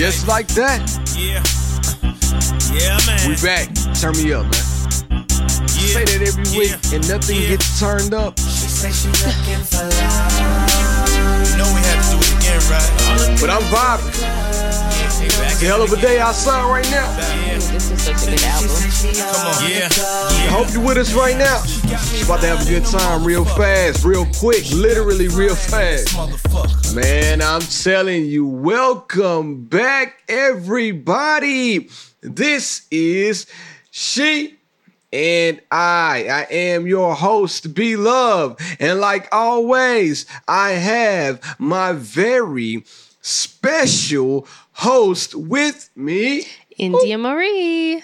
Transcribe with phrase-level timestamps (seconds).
[0.00, 0.80] Just like that.
[1.14, 1.42] Yeah.
[2.72, 3.28] Yeah, man.
[3.28, 3.68] We back.
[4.00, 4.64] Turn me up, man.
[5.28, 5.92] yeah.
[5.92, 6.94] Say that every week Yeah.
[6.96, 7.48] and nothing Yeah.
[7.50, 8.38] gets turned up.
[8.40, 11.44] She say she looking for love.
[11.52, 13.40] You know we had to do it again, right?
[13.40, 14.69] But I'm vibing.
[15.20, 17.14] Yeah, It's back a hell of a day outside right now.
[17.52, 18.70] This is such a good album.
[19.34, 19.70] Come on.
[19.70, 19.88] Yeah.
[19.92, 21.62] I hope you're with us right now.
[21.62, 26.16] She's about to have a good time real fast, real quick, literally real fast.
[26.94, 31.90] Man, I'm telling you, welcome back, everybody.
[32.22, 33.46] This is
[33.90, 34.56] She
[35.12, 36.28] and I.
[36.30, 38.56] I am your host, Be Love.
[38.80, 42.84] And like always, I have my very
[43.22, 44.46] special
[44.80, 46.46] host with me.
[46.78, 48.02] India Marie.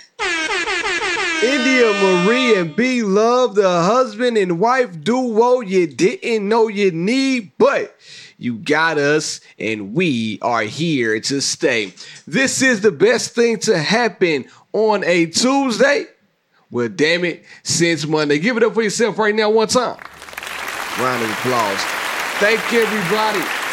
[1.43, 7.53] India Marie and B Love, the husband and wife duo you didn't know you need,
[7.57, 7.97] but
[8.37, 11.95] you got us and we are here to stay.
[12.27, 16.05] This is the best thing to happen on a Tuesday.
[16.71, 18.39] Well, damn it, since Monday.
[18.39, 19.99] Give it up for yourself right now, one time.
[20.99, 21.81] Round of applause.
[22.39, 23.66] Thank you, everybody.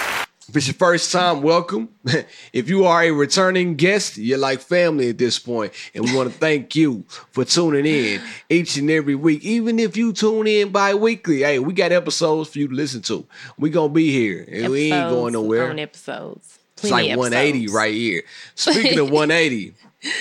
[0.53, 1.89] If it's your first time, welcome.
[2.53, 6.31] if you are a returning guest, you're like family at this point, and we want
[6.31, 9.43] to thank you for tuning in each and every week.
[9.43, 13.25] Even if you tune in bi-weekly, hey, we got episodes for you to listen to.
[13.57, 15.71] We gonna be here, and we ain't going nowhere.
[15.71, 16.59] On episodes.
[16.73, 18.21] It's like Plenty 180 right here.
[18.53, 19.73] Speaking of 180,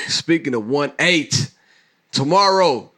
[0.09, 1.29] speaking of 18,
[2.11, 2.91] tomorrow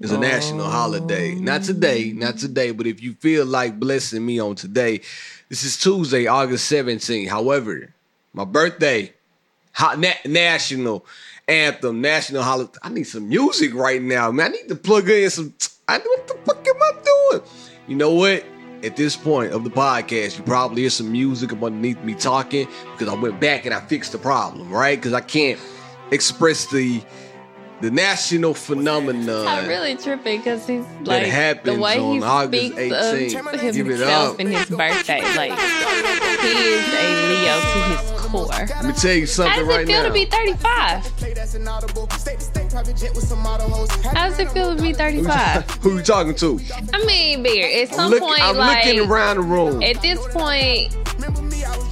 [0.00, 1.34] is a national holiday.
[1.34, 5.00] Not today, not today, but if you feel like blessing me on today,
[5.48, 7.28] this is Tuesday, August 17th.
[7.28, 7.94] However,
[8.32, 9.12] my birthday,
[9.72, 11.06] hot na- national
[11.48, 12.78] anthem, national holiday.
[12.82, 14.50] I need some music right now, man.
[14.50, 15.54] I need to plug in some.
[15.88, 16.92] I what the fuck am I
[17.30, 17.42] doing?
[17.88, 18.44] You know what?
[18.82, 23.08] At this point of the podcast, you probably hear some music underneath me talking because
[23.08, 24.98] I went back and I fixed the problem, right?
[24.98, 25.58] Because I can't
[26.10, 27.02] express the
[27.80, 29.46] the national phenomenon.
[29.46, 33.54] I'm really tripping because he's like the way he August speaks 18th.
[33.54, 35.20] of himself and his birthday.
[35.36, 35.52] Like
[36.40, 38.46] he is a Leo to his core.
[38.46, 39.74] Let me tell you something right now.
[39.74, 40.08] How does it right feel now.
[40.08, 41.04] to be 35?
[44.04, 45.70] How does it feel to be 35?
[45.82, 46.60] Who you talking to?
[46.94, 49.82] I mean, Beer, at some look- point, I'm like looking around the room.
[49.82, 50.94] at this point,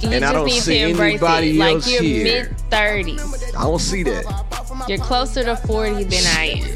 [0.01, 1.59] you And I don't need see to embrace anybody it.
[1.59, 2.23] Like you're here.
[2.49, 3.55] mid 30s.
[3.57, 4.44] I don't see that.
[4.87, 6.67] You're closer to 40 than I am.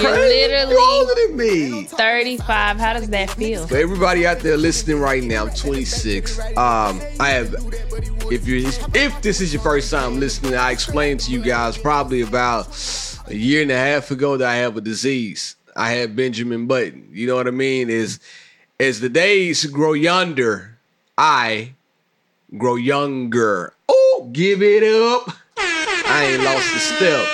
[0.00, 1.84] You're literally- older than me.
[1.84, 2.78] 35.
[2.78, 3.66] How does that feel?
[3.66, 6.38] For everybody out there listening right now, I'm 26.
[6.56, 7.54] Um, I have.
[8.30, 12.22] If you if this is your first time listening, I explained to you guys probably
[12.22, 12.66] about
[13.28, 15.56] a year and a half ago that I have a disease.
[15.76, 17.08] I have Benjamin Button.
[17.12, 17.90] You know what I mean?
[17.90, 18.20] Is
[18.80, 20.76] as the days grow yonder,
[21.18, 21.74] I
[22.56, 23.74] grow younger.
[23.88, 25.36] Oh, give it up.
[26.14, 27.26] I ain't lost a step.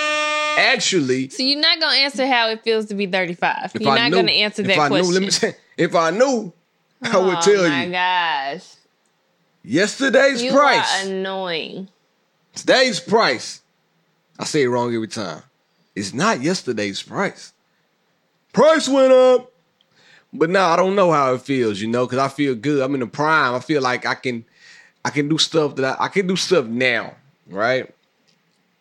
[0.57, 3.71] Actually, So you're not gonna answer how it feels to be 35.
[3.75, 5.07] if You're I not knew, gonna answer if that I question.
[5.07, 6.51] Knew, let me say, if I knew,
[7.01, 7.59] I would oh tell you.
[7.65, 8.65] Oh my gosh.
[9.63, 11.05] Yesterday's You price.
[11.05, 11.87] annoying.
[12.55, 13.61] Today's price.
[14.39, 15.43] I say it wrong every time.
[15.95, 17.53] It's not yesterday's price.
[18.53, 19.51] Price went up.
[20.33, 22.81] But now I don't know how it feels, you know, because I feel good.
[22.81, 23.53] I'm in the prime.
[23.53, 24.45] I feel like I can
[25.03, 27.15] I can do stuff that I, I can do stuff now,
[27.47, 27.93] right?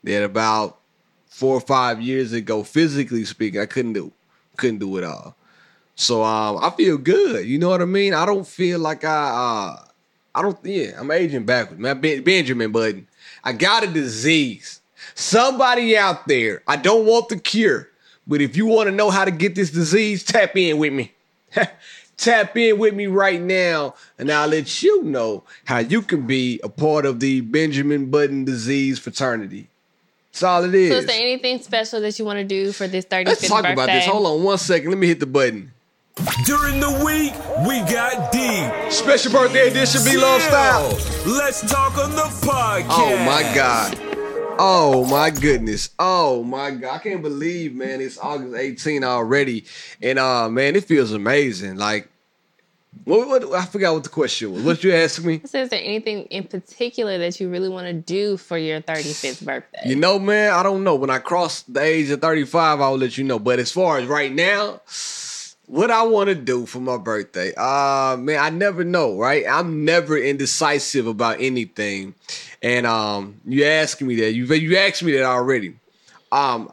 [0.04, 0.78] That about
[1.28, 4.12] four or five years ago, physically speaking, I couldn't do.
[4.56, 5.36] Couldn't do it all.
[5.94, 7.46] So um I feel good.
[7.46, 8.14] You know what I mean?
[8.14, 9.84] I don't feel like I uh
[10.34, 11.80] I don't yeah, I'm aging backwards.
[11.80, 13.06] Man, Ben- Benjamin Button.
[13.44, 14.80] I got a disease.
[15.14, 17.88] Somebody out there, I don't want the cure,
[18.26, 21.12] but if you want to know how to get this disease, tap in with me.
[22.16, 26.60] tap in with me right now, and I'll let you know how you can be
[26.62, 29.69] a part of the Benjamin Button disease fraternity.
[30.32, 30.92] That's all it is.
[30.92, 33.62] So is there anything special that you want to do for this 35th Let's talk
[33.62, 33.72] birthday?
[33.72, 34.06] about this.
[34.06, 34.90] Hold on one second.
[34.90, 35.72] Let me hit the button.
[36.44, 37.32] During the week,
[37.66, 38.92] we got deep.
[38.92, 40.88] Special birthday edition, Be Love Style.
[41.26, 42.86] Let's talk on the podcast.
[42.90, 43.98] Oh my God.
[44.58, 45.90] Oh my goodness.
[45.98, 46.94] Oh my God.
[46.94, 49.64] I can't believe, man, it's August 18 already.
[50.02, 51.76] And uh man, it feels amazing.
[51.76, 52.08] Like
[53.04, 54.62] what, what I forgot what the question was.
[54.62, 55.40] What you asked me?
[55.44, 59.44] So is there anything in particular that you really want to do for your 35th
[59.44, 59.88] birthday?
[59.88, 60.94] You know, man, I don't know.
[60.94, 63.38] When I cross the age of 35, I'll let you know.
[63.38, 64.80] But as far as right now,
[65.66, 69.44] what I want to do for my birthday, uh, man, I never know, right?
[69.48, 72.14] I'm never indecisive about anything.
[72.60, 74.32] And um, you asking me that.
[74.32, 75.76] You you asked me that already.
[76.32, 76.72] Um,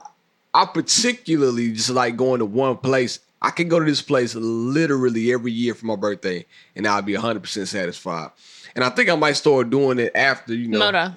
[0.54, 3.20] I particularly just like going to one place.
[3.42, 6.46] I can go to this place literally every year for my birthday,
[6.76, 8.32] and I'll be 100% satisfied.
[8.76, 10.80] And I think I might start doing it after, you know.
[10.80, 11.14] Moto.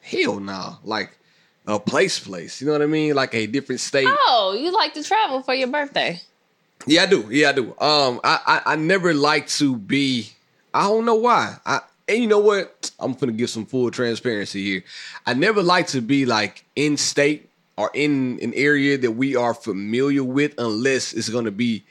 [0.00, 0.78] Hell no.
[0.84, 1.18] Like
[1.66, 2.60] a place, place.
[2.60, 3.14] You know what I mean?
[3.14, 4.08] Like a different state.
[4.08, 6.20] Oh, you like to travel for your birthday?
[6.86, 7.26] Yeah, I do.
[7.30, 7.68] Yeah, I do.
[7.78, 10.30] Um, I, I I never like to be.
[10.72, 11.56] I don't know why.
[11.66, 12.90] I and you know what?
[12.98, 14.84] I'm gonna give some full transparency here.
[15.26, 17.47] I never like to be like in state
[17.78, 21.84] or in an area that we are familiar with, unless it's gonna be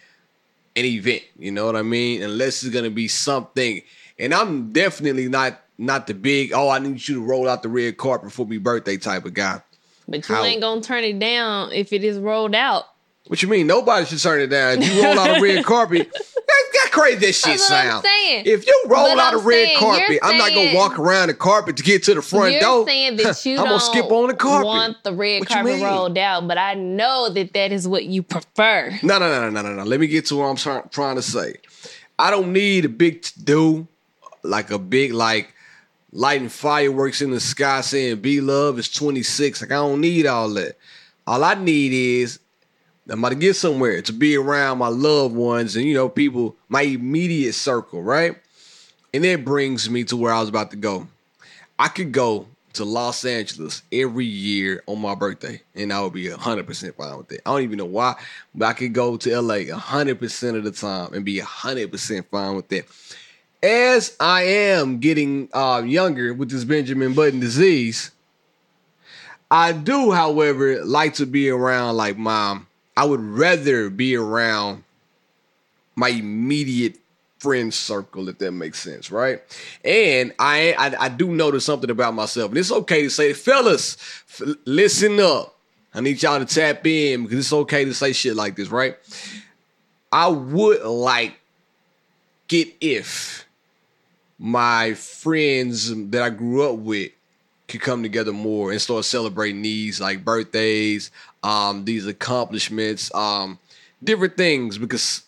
[0.75, 1.23] an event.
[1.39, 2.21] You know what I mean?
[2.21, 3.81] Unless it's gonna be something.
[4.19, 6.51] And I'm definitely not not the big.
[6.53, 9.33] Oh, I need you to roll out the red carpet for me birthday type of
[9.33, 9.61] guy.
[10.09, 12.83] But you How- ain't gonna turn it down if it is rolled out.
[13.27, 13.67] What you mean?
[13.67, 14.81] Nobody should turn it down.
[14.81, 16.09] If you roll out a red carpet,
[16.57, 18.03] that, that crazy that shit That's what I'm sound.
[18.05, 18.43] saying.
[18.45, 21.27] If you roll But out I'm a red saying, carpet, I'm not gonna walk around
[21.27, 22.87] the carpet to get to the front You're door.
[22.87, 24.65] saying that you I'm gonna skip on the carpet.
[24.65, 28.23] want the red What carpet rolled out, but I know that that is what you
[28.23, 28.97] prefer.
[29.03, 29.83] No, no, no, no, no, no, no.
[29.83, 31.55] Let me get to what I'm trying, trying to say.
[32.19, 33.87] I don't need a big to do,
[34.43, 35.53] like a big like
[36.11, 39.61] lighting fireworks in the sky saying "Be love" is 26.
[39.61, 40.77] Like I don't need all that.
[41.27, 42.39] All I need is
[43.09, 46.55] I'm about to get somewhere to be around my loved ones and you know people,
[46.67, 48.35] my immediate circle, right?
[49.13, 51.07] And that brings me to where I was about to go.
[51.79, 56.27] I could go to Los Angeles every year on my birthday, and I would be
[56.27, 57.41] 100% fine with it.
[57.45, 58.15] I don't even know why,
[58.53, 62.71] but I could go to LA 100% of the time and be 100% fine with
[62.71, 62.87] it.
[63.63, 68.11] As I am getting uh, younger with this Benjamin Button disease,
[69.49, 72.59] I do, however, like to be around like my,
[72.97, 74.83] I would rather be around
[75.95, 76.97] my immediate
[77.37, 79.39] friend circle, if that makes sense, right?
[79.85, 83.97] And I, I, I do notice something about myself, and it's okay to say, fellas,
[84.27, 85.55] f- listen up.
[85.93, 88.97] I need y'all to tap in because it's okay to say shit like this, right?
[90.11, 91.39] I would like
[92.47, 93.45] get if
[94.39, 97.11] my friends that I grew up with
[97.67, 101.11] could come together more and start celebrating these like birthdays,
[101.43, 103.59] um, these accomplishments, um,
[104.03, 105.23] different things because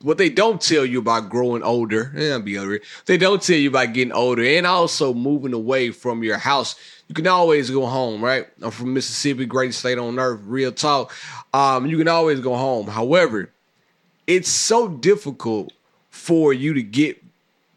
[0.00, 3.56] what they don't tell you about growing older, and I'll be over they don't tell
[3.56, 6.74] you about getting older and also moving away from your house.
[7.08, 8.46] You can always go home, right?
[8.62, 11.12] I'm from Mississippi, greatest state on earth, real talk.
[11.52, 12.86] Um, you can always go home.
[12.86, 13.50] However,
[14.26, 15.72] it's so difficult
[16.10, 17.22] for you to get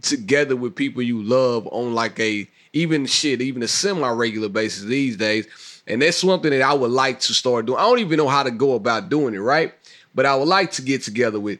[0.01, 5.18] together with people you love on like a even shit, even a semi-regular basis these
[5.18, 5.48] days.
[5.88, 7.80] And that's something that I would like to start doing.
[7.80, 9.74] I don't even know how to go about doing it, right?
[10.13, 11.60] But I would like to get together with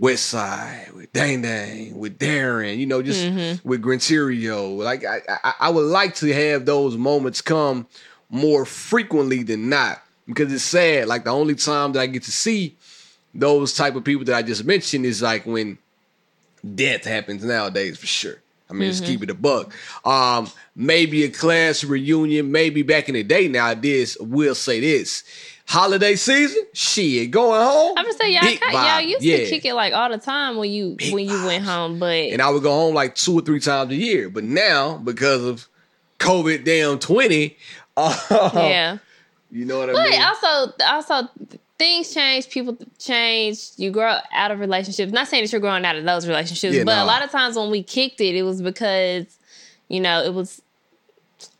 [0.00, 3.66] Westside, with Dang Dang, with Darren, you know, just mm-hmm.
[3.66, 4.76] with Granterio.
[4.76, 7.86] Like I, I I would like to have those moments come
[8.28, 10.02] more frequently than not.
[10.26, 11.06] Because it's sad.
[11.06, 12.76] Like the only time that I get to see
[13.32, 15.78] those type of people that I just mentioned is like when
[16.74, 18.42] death happens nowadays for sure.
[18.68, 19.72] I mean, just keep it a buck.
[20.04, 25.22] Um, maybe a class reunion, maybe back in the day now, this will say this.
[25.68, 27.94] Holiday season, shit, going home.
[27.96, 29.38] I'm gonna say y'all, big ki- y'all used yeah.
[29.38, 32.12] to kick it like all the time when you Big when you went home, but
[32.12, 34.30] And I would go home like two or three times a year.
[34.30, 35.68] But now, because of
[36.20, 37.56] COVID damn 20,
[37.96, 38.16] uh,
[38.54, 38.98] yeah.
[39.50, 40.20] you know what I mean.
[40.20, 41.28] But also, also
[41.78, 43.70] things change, people change.
[43.76, 45.12] You grow out of relationships.
[45.12, 47.04] Not saying that you're growing out of those relationships, Yeah, but nah.
[47.04, 49.26] a lot of times when we kicked it, it was because
[49.88, 50.62] you know it was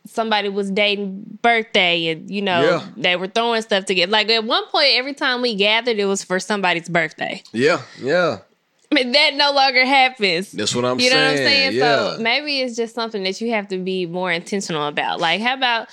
[0.07, 2.87] somebody was dating birthday, and you know Yeah.
[2.97, 4.11] they were throwing stuff together.
[4.11, 7.43] Like at one point, every time we gathered, it was for somebody's birthday.
[7.53, 8.39] yeah, yeah.
[8.91, 10.53] I mean, that no longer happens.
[10.53, 11.25] That's what I'm You know saying.
[11.25, 11.73] what I'm saying?
[11.75, 12.15] Yeah.
[12.15, 15.19] So maybe it's just something that you have to be more intentional about.
[15.19, 15.89] Like, how about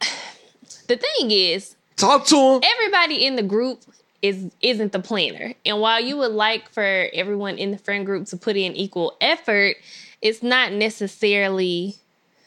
[0.88, 2.60] the thing is, Talk to him.
[2.62, 3.82] everybody in the group
[4.22, 5.54] is isn't the planner.
[5.64, 9.16] And while you would like for everyone in the friend group to put in equal
[9.20, 9.76] effort,
[10.22, 11.96] it's not necessarily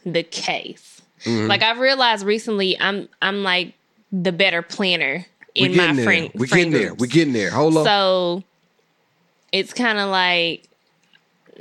[0.06, 1.02] the case.
[1.24, 1.48] Mm-hmm.
[1.48, 3.74] Like I've realized recently I'm I'm like
[4.12, 5.26] the better planner
[5.56, 6.04] in my there.
[6.04, 6.88] friend We friend getting there.
[6.90, 7.02] groups.
[7.02, 7.52] We getting there.
[7.52, 7.86] Hold on.
[7.86, 8.44] So
[9.52, 10.64] it's kind of like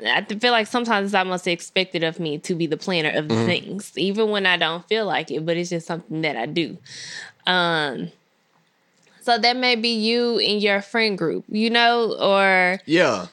[0.04, 3.46] I feel like sometimes it's almost expected of me to be the planner of Mm-hmm.
[3.46, 5.46] things, even when I don't feel like it.
[5.46, 6.76] But it's just something that I do.
[7.46, 8.10] Um,
[9.20, 13.26] so that may be you and your friend group, you know, or yeah.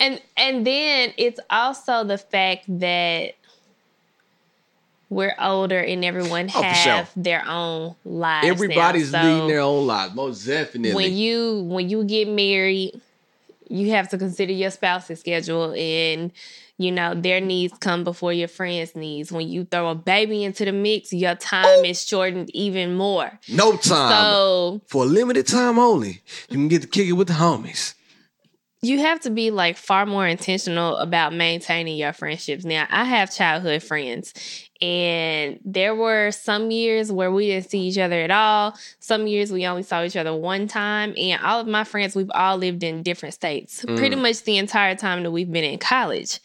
[0.00, 3.34] and and then it's also the fact that
[5.08, 7.08] we're older and everyone Oh, for sure.
[7.16, 8.44] their own lives.
[8.46, 8.50] now.
[8.52, 10.94] Everybody's So- leading their own lives, most definitely.
[10.94, 13.00] when you when you get married,
[13.70, 16.32] you have to consider your spouse's schedule and
[16.76, 19.30] you know their needs come before your friends' needs.
[19.30, 23.38] When you throw a baby into the mix, your time is shortened even more.
[23.48, 24.10] no time.
[24.10, 27.94] So For a limited time only, you can get to kick it with the homies.
[28.82, 32.64] you have to be like far more intentional about maintaining your friendships.
[32.64, 34.32] Now, I have childhood friends,
[34.82, 38.74] and there were some years where we didn't see each other at all.
[38.98, 42.30] Some years we only saw each other one time, and all of my friends, we've
[42.32, 43.96] all lived in different states mm.
[43.96, 46.40] pretty much the entire time that we've been in college.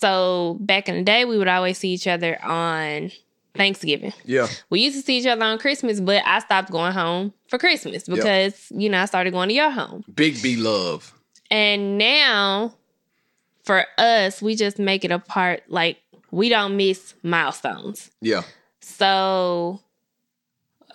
[0.00, 3.10] So back in the day, we would always see each other on
[3.54, 4.12] Thanksgiving.
[4.24, 4.46] Yeah.
[4.70, 8.04] We used to see each other on Christmas, but I stopped going home for Christmas
[8.04, 10.04] because, you know, I started going to your home.
[10.14, 11.12] Big B love.
[11.50, 12.74] And now
[13.64, 15.98] for us, we just make it a part like
[16.30, 18.10] we don't miss milestones.
[18.20, 18.42] Yeah.
[18.80, 19.80] So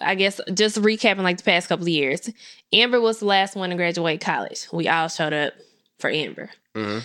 [0.02, 2.30] I guess just recapping like the past couple of years.
[2.72, 4.68] Amber was the last one to graduate college.
[4.72, 5.54] We all showed up
[6.00, 6.50] for Amber.
[6.76, 7.04] Mhm.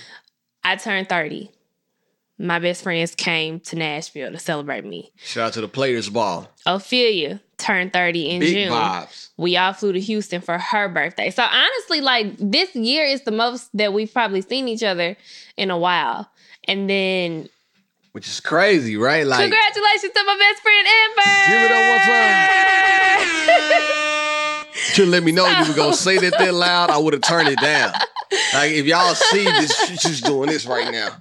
[0.64, 1.50] I turned 30.
[2.40, 5.10] My best friends came to Nashville to celebrate me.
[5.16, 6.48] Shout out to the Players Ball.
[6.66, 8.72] Ophelia turned 30 in Big June.
[8.72, 9.28] vibes.
[9.36, 11.30] We all flew to Houston for her birthday.
[11.30, 15.16] So honestly, like this year is the most that we've probably seen each other
[15.56, 16.30] in a while.
[16.64, 17.48] And then
[18.18, 19.24] Which is crazy, right?
[19.24, 21.22] Like congratulations to my best friend Amber.
[21.46, 22.00] Give it up one
[24.58, 24.72] time.
[24.92, 26.90] should let me know you were gonna say that that loud.
[26.90, 27.92] I would have turned it down.
[28.52, 31.16] Like if y'all see this, she's doing this right now.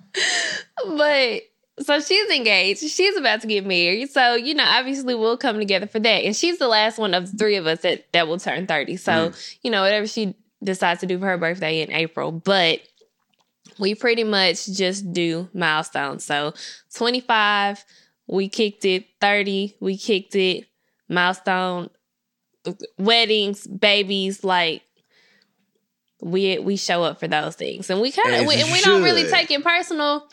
[0.98, 1.44] but
[1.86, 2.80] so she's engaged.
[2.80, 4.10] She's about to get married.
[4.10, 6.26] So, you know, obviously we'll come together for that.
[6.26, 8.98] And she's the last one of the three of us that, that will turn 30.
[8.98, 9.58] So, mm.
[9.62, 12.32] you know, whatever she decides to do for her birthday in April.
[12.32, 12.82] But
[13.80, 16.24] we pretty much just do milestones.
[16.24, 16.54] So
[16.94, 17.84] 25,
[18.28, 20.66] we kicked it, 30, we kicked it,
[21.10, 21.90] milestone,
[22.98, 24.84] weddings, babies, like
[26.22, 27.90] we we show up for those things.
[27.90, 30.28] And we kind of you and we don't really take it personal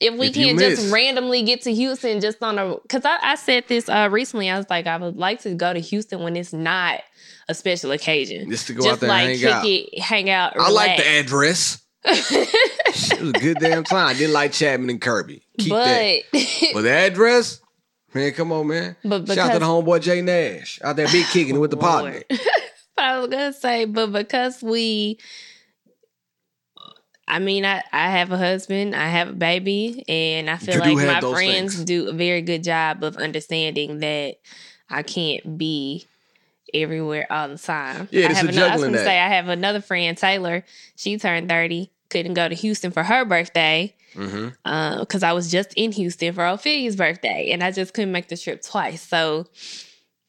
[0.00, 3.34] if we If can't just randomly get to Houston just on a because I, I
[3.36, 4.50] said this uh recently.
[4.50, 7.00] I was like, I would like to go to Houston when it's not
[7.48, 8.50] a special occasion.
[8.50, 9.64] Just to go out there and hang kick out.
[9.64, 10.58] it, hang out.
[10.58, 11.80] I like the address.
[12.04, 14.08] It was a good damn time.
[14.08, 15.42] I didn't like Chapman and Kirby.
[15.58, 16.20] Keep that.
[16.32, 17.60] but But the address,
[18.12, 18.96] man, come on, man.
[19.04, 21.76] But Shout out to the homeboy Jay Nash out there big kicking it with the
[21.76, 22.22] partner.
[22.96, 25.18] But I was gonna say, but because we,
[27.26, 30.96] I mean, I I have a husband, I have a baby, and I feel You
[30.96, 31.84] like my friends things.
[31.86, 34.36] do a very good job of understanding that
[34.88, 36.06] I can't be
[36.72, 38.08] everywhere all the time.
[38.12, 40.64] Yeah, I have a another, I was gonna say I have another friend, Taylor.
[40.94, 41.90] She turned thirty,
[42.22, 45.00] couldn't go to Houston for her birthday Mm-hmm.
[45.00, 48.36] because I was just in Houston for Ophelia's birthday and I just couldn't make the
[48.36, 49.02] trip twice.
[49.02, 49.46] So,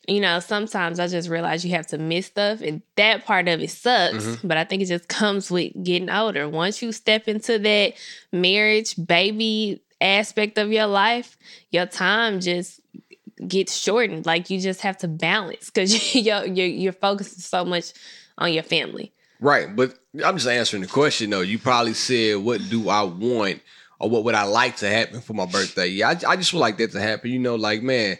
[0.08, 3.62] you know, sometimes I just realize you have to miss stuff and that part of
[3.62, 4.26] it sucks.
[4.26, 4.48] Mm-hmm.
[4.48, 6.50] But I think it just comes with getting older.
[6.50, 7.94] Once you step into that
[8.32, 11.38] marriage, baby aspect of your life,
[11.70, 12.80] your time just
[13.48, 14.26] gets shortened.
[14.26, 17.94] Like you just have to balance because you're, you're, you're focusing so much
[18.38, 19.14] on your family.
[19.40, 21.42] Right, but I'm just answering the question though.
[21.42, 23.62] You probably said, "What do I want,
[24.00, 26.60] or what would I like to happen for my birthday?" Yeah, I, I just would
[26.60, 27.32] like that to happen.
[27.32, 28.18] You know, like man,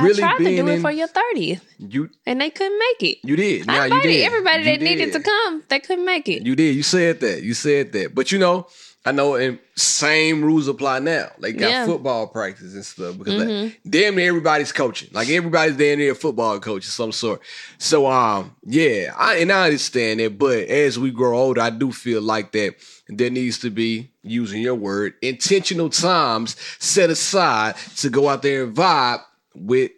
[0.00, 3.10] really I tried to do it in, for your 30th you and they couldn't make
[3.12, 3.18] it.
[3.24, 3.68] you did.
[3.68, 4.24] I Now you invited did.
[4.26, 5.62] everybody You that needed to come.
[5.68, 6.46] They couldn't make it.
[6.46, 6.76] You did.
[6.76, 7.42] You said that.
[7.42, 8.14] You said that.
[8.14, 8.68] But you know,
[9.02, 11.30] I know and same rules apply now.
[11.40, 11.82] They got Yeah.
[11.84, 11.92] Mm-hmm.
[11.92, 15.08] football practice and stuff because like, damn near everybody's coaching.
[15.12, 17.40] Like everybody's damn near a football coach of some sort.
[17.78, 20.38] So um, yeah, I and I understand that.
[20.38, 22.74] But as we grow older, I do feel like that
[23.08, 28.64] there needs to be, using your word, intentional times set aside to go out there
[28.64, 29.22] and vibe
[29.54, 29.92] with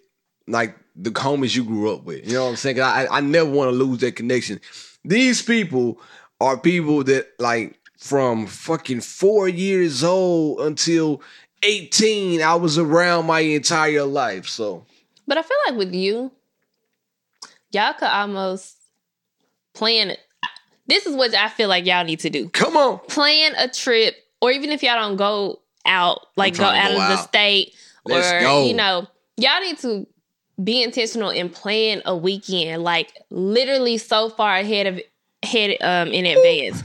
[0.47, 2.25] like the homies you grew up with.
[2.27, 2.81] You know what I'm saying?
[2.81, 4.61] I, I never want to lose that connection.
[5.05, 5.99] These people
[6.41, 11.23] are people that like from fucking four years old until
[11.63, 14.49] 18, I was around my entire life.
[14.49, 14.85] So
[15.29, 16.33] But I feel like with you,
[17.71, 18.75] y'all could almost
[19.73, 20.19] plan it.
[20.89, 22.49] This is what I feel like y'all need to do.
[22.49, 22.99] come on.
[23.07, 27.09] Plan a trip, or even if y'all don't go out, like go out go of
[27.09, 27.73] the state,
[28.05, 28.67] Let's or go.
[28.67, 29.07] you know,
[29.37, 30.09] y'all need to
[30.63, 35.01] be intentional and plan a weekend, like literally so far ahead of
[35.45, 36.83] head um in advance.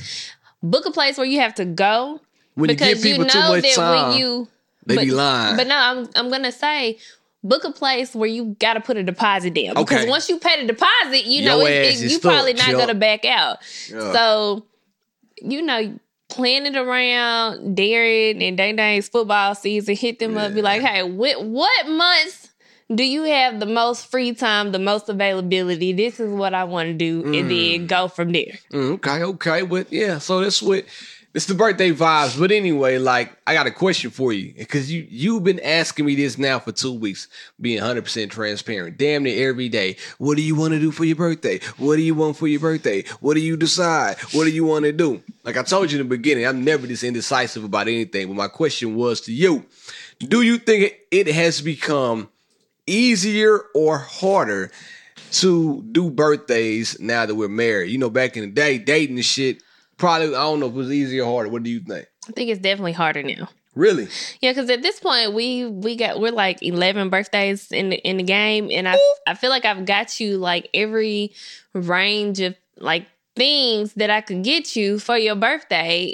[0.71, 2.19] Book a place where you have to go
[2.55, 4.47] When you because you too know that time, when you
[4.85, 5.57] they but, be lying.
[5.57, 6.97] But no, I'm I'm gonna say
[7.43, 10.09] book a place where you got to put a deposit down because Okay.
[10.09, 13.25] once you pay the deposit, you know Your it, ass you probably not gonna back
[13.25, 13.57] out.
[13.89, 14.11] Yeah.
[14.13, 14.65] So
[15.41, 15.99] you know.
[16.29, 19.95] Plan it around Darren and Dang Dang's football season.
[19.95, 20.53] Hit them up.
[20.53, 22.46] Be like, hey, what what months
[22.93, 25.93] do you have the most free time, the most availability?
[25.93, 28.59] This is what I want to do, and then go from there.
[28.71, 30.85] Mm, okay, okay, but yeah, so that's what
[31.33, 32.39] It's the birthday vibes.
[32.39, 36.15] But anyway, like I got a question for you because you you've been asking me
[36.15, 37.27] this now for two weeks,
[37.59, 39.97] being 100 percent transparent, damn near every day.
[40.17, 41.59] What do you want to do for your birthday?
[41.77, 43.03] What do you want for your birthday?
[43.19, 44.17] What do you decide?
[44.31, 45.21] What do you want to do?
[45.43, 48.29] Like I told you in the beginning, I'm never this indecisive about anything.
[48.29, 49.65] But my question was to you:
[50.19, 52.29] Do you think it has become
[52.87, 54.71] easier or harder
[55.31, 57.91] to do birthdays now that we're married?
[57.91, 59.61] You know, back in the day, dating and shit.
[59.97, 61.49] Probably, I don't know if it was easier or harder.
[61.49, 62.07] What do you think?
[62.27, 63.49] I think it's definitely harder now.
[63.77, 64.07] Really?
[64.41, 68.17] Yeah, because at this point we we got we're like eleven birthdays in the in
[68.17, 71.33] the game, and I I feel like I've got you like every
[71.73, 76.11] range of like things that I could get you for your birthday,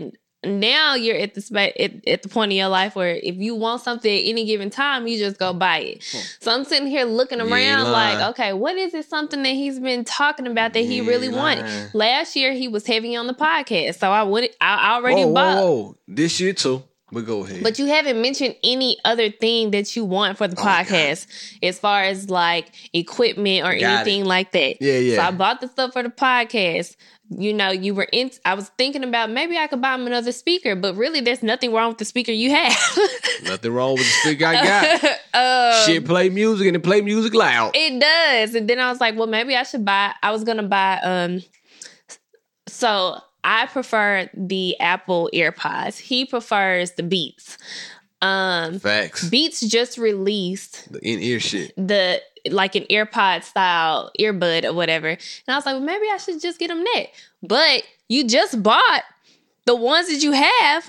[0.00, 0.16] and
[0.46, 3.54] now you're at the spa- at, at the point in your life where if you
[3.54, 6.02] want something at any given time, you just go buy it.
[6.40, 9.06] So I'm sitting here looking around like, okay, what is it?
[9.06, 11.94] Something that he's been talking about that he really wanted.
[11.94, 15.34] Last year he was heavy on the podcast, so I would I already Whoa, whoa,
[15.34, 15.56] bought.
[15.56, 15.96] whoa.
[16.08, 16.82] This year too.
[17.12, 17.62] But go ahead.
[17.62, 21.28] But you haven't mentioned any other thing that you want for the oh, podcast
[21.62, 24.82] as far as like equipment or Got anything like that.
[24.82, 25.16] Yeah, yeah.
[25.16, 26.96] So I bought the stuff for the podcast.
[27.28, 30.30] You know, you were in I was thinking about maybe I could buy him another
[30.30, 32.98] speaker, but really there's nothing wrong with the speaker you have.
[33.42, 35.02] Nothing wrong with the speaker I got.
[35.36, 37.72] Um, Shit, play music and it play music loud.
[37.74, 38.54] It does.
[38.54, 41.42] And then I was like, well, maybe I should buy I was gonna buy um
[42.66, 45.98] so I prefer the Apple AirPods.
[45.98, 47.58] He prefers the Beats.
[48.22, 49.28] Um Facts.
[49.28, 51.72] Beats just released The in ear shit.
[51.76, 52.20] the
[52.50, 55.08] like an AirPod style earbud or whatever.
[55.08, 55.18] And
[55.48, 57.06] I was like, well, maybe I should just get them that.
[57.42, 59.02] But you just bought
[59.64, 60.88] the ones that you have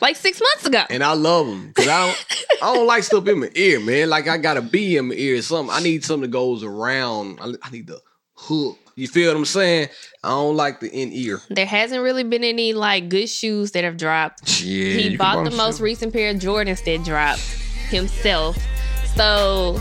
[0.00, 0.82] like six months ago.
[0.90, 2.26] And I love them because I don't,
[2.62, 4.10] I don't like stuff in my ear, man.
[4.10, 5.74] Like I got a bee in my ear or something.
[5.74, 7.38] I need something that goes around.
[7.40, 8.00] I, I need the
[8.34, 8.78] hook.
[8.94, 9.88] You feel what I'm saying?
[10.22, 11.40] I don't like the in ear.
[11.48, 14.60] there hasn't really been any like good shoes that have dropped.
[14.62, 15.84] Yeah, he bought the most shit.
[15.84, 17.40] recent pair of Jordans that dropped
[17.90, 18.56] himself.
[19.16, 19.80] So,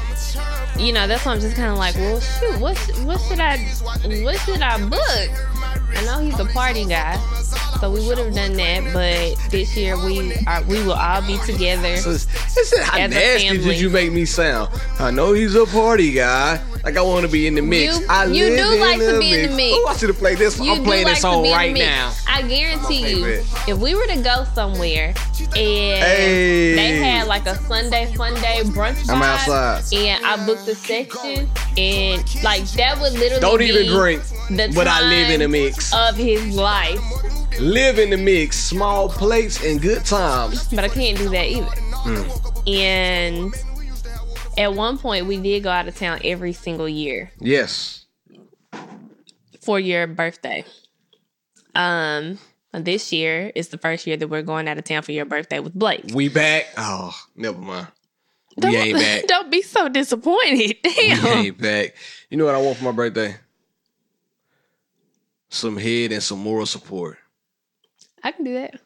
[0.77, 3.57] you know, that's why I'm just kind of like, well, shoot, what what should I
[4.23, 5.29] what should I book?
[5.93, 7.17] I know he's a party guy,
[7.79, 11.38] so we would have done that, but this year we are we will all be
[11.45, 11.97] together.
[11.97, 14.69] So it's, it's how nasty did you make me sound?
[15.00, 16.61] I know he's a party guy.
[16.83, 18.00] Like I want to be in the mix.
[18.00, 19.77] You- I you live do in like to be in the mix.
[19.77, 20.59] Oh, I should have played this.
[20.59, 22.11] You I'm playing like this song be in the right now.
[22.27, 23.25] I guarantee you,
[23.67, 26.74] if we were to go somewhere and Hey.
[26.74, 29.84] they had like a Sunday fun day brunch, I'm outside.
[29.94, 34.24] and I booked the section, and like that would literally Don't even drink,
[34.75, 35.94] but I live in the mix.
[35.94, 37.00] of his life.
[37.60, 38.57] Live in the mix.
[38.57, 40.68] Small plates and good times.
[40.70, 41.66] But I can't do that either.
[41.68, 42.68] Hmm.
[42.70, 43.53] And
[44.57, 47.31] at one point, we did go out of town every single year.
[47.40, 48.05] Yes.
[49.62, 50.66] for your birthday.
[51.75, 52.40] Um,
[52.74, 55.60] this year is the first year that we're going out of town for your birthday
[55.60, 56.05] with Blake.
[56.14, 56.66] We back.
[56.77, 57.88] Oh, never mind.
[58.59, 59.27] Don't, We ain't back.
[59.27, 60.77] Don't be so disappointed.
[60.83, 61.96] We ain't back.
[62.29, 63.35] You know what I want for my birthday?
[65.50, 67.18] Some head and some moral support.
[68.24, 68.79] I can do that.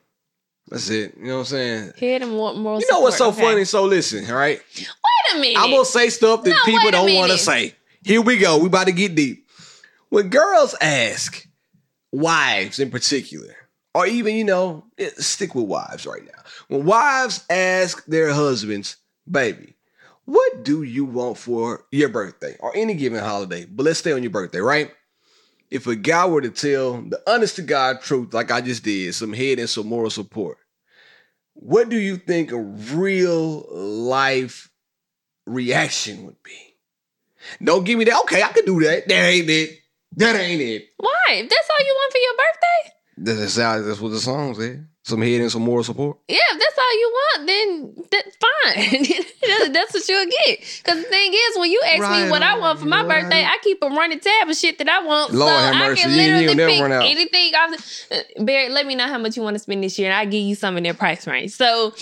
[0.70, 1.16] That's it.
[1.18, 1.94] You know what I'm saying?
[2.00, 2.80] Head and moral.
[2.80, 3.42] You know what's so okay.
[3.42, 3.66] funny?
[3.66, 4.60] So listen, all right?
[4.78, 4.88] Wait
[5.34, 5.58] a minute.
[5.60, 7.76] I'm gonna say stuff that No, people don't want to say.
[8.04, 8.58] Here we go.
[8.58, 9.48] We about to get deep.
[10.10, 11.48] When girls ask
[12.12, 13.56] wives in particular,
[13.94, 16.42] or even you know, eh, stick with wives right now.
[16.68, 18.98] When wives ask their husbands,
[19.30, 19.76] "Baby,
[20.26, 24.24] what do you want for your birthday or any given holiday?" But let's stay on
[24.24, 24.92] your birthday, right?
[25.72, 29.16] If a guy were to tell the honest to God truth, like I just did,
[29.16, 30.58] some head and some moral support,
[31.54, 34.70] what do you think a real life
[35.46, 36.76] reaction would be?
[37.64, 38.20] Don't give me that.
[38.22, 39.08] Okay, I can do that.
[39.08, 39.80] That ain't it.
[40.18, 40.90] That ain't it.
[40.98, 41.24] Why?
[41.30, 42.95] If that's all you want for your birthday?
[43.18, 44.88] That's, how- that's what the song said.
[45.04, 46.18] Some head and some moral support.
[46.28, 49.04] Yeah, if that's all you want, then that's fine.
[49.46, 50.60] That's- that's what you'll get.
[50.84, 53.22] Because the thing is, when you ask Right me what I want for my right.
[53.22, 55.32] birthday, I keep a running tab of shit that I want.
[55.32, 57.04] Lord so have I can You- you literally never pick run out.
[57.06, 57.54] anything.
[57.54, 57.70] Off
[58.10, 60.18] the, uh, Barry, let me know how much you want to spend this year, and
[60.20, 61.52] I'll give you some in their price range.
[61.52, 61.94] So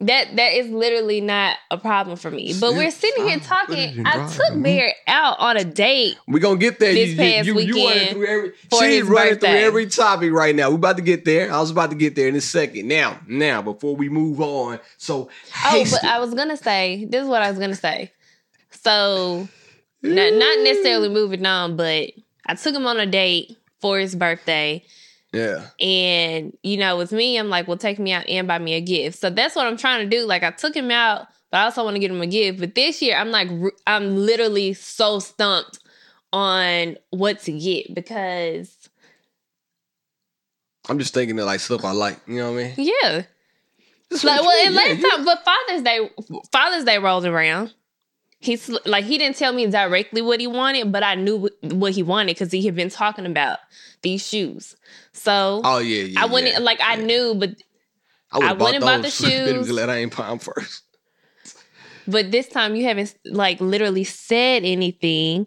[0.00, 2.54] that that is literally not a problem for me.
[2.58, 4.06] But we're sitting here it talking.
[4.06, 6.16] I took Barry out on a date.
[6.26, 6.94] We're going to get there.
[6.94, 9.36] This you, past you, you, weekend through every, she's running birthday.
[9.38, 10.70] through every topic right now.
[10.70, 11.52] We're about to get there.
[11.52, 12.88] I was about to get there in a second.
[12.88, 14.80] Now, now, before we move on.
[14.96, 15.28] So,
[15.66, 18.12] Oh, but I was gonna say this is what I was gonna say.
[18.70, 19.48] So,
[20.02, 22.10] not, not necessarily moving on, but
[22.46, 24.82] I took him on a date for his birthday,
[25.32, 25.66] yeah.
[25.80, 28.80] and you know, with me, I'm like, well, take me out and buy me a
[28.80, 29.18] gift.
[29.18, 30.26] So that's what I'm trying to do.
[30.26, 32.60] Like, I took him out, but I also want to get him a gift.
[32.60, 33.48] But this year, I'm like,
[33.86, 35.78] I'm literally so stumped
[36.32, 38.88] on what to get because
[40.88, 42.18] I'm just thinking of like stuff I like.
[42.26, 42.74] You know what I mean?
[43.02, 43.22] Yeah.
[44.10, 46.10] That's Like well, and yeah, last you- time, but Father's Day,
[46.50, 47.72] Father's Day rolled around.
[48.42, 52.02] He's like he didn't tell me directly what he wanted, but I knew what he
[52.02, 53.58] wanted because he had been talking about
[54.00, 54.76] these shoes.
[55.12, 56.22] So Oh yeah, yeah.
[56.22, 57.50] I wouldn't yeah, like I knew, but
[58.32, 59.68] I went and bought the shoes.
[59.68, 60.84] glad I ain't palm first.
[62.06, 65.46] but this time you haven't like literally said anything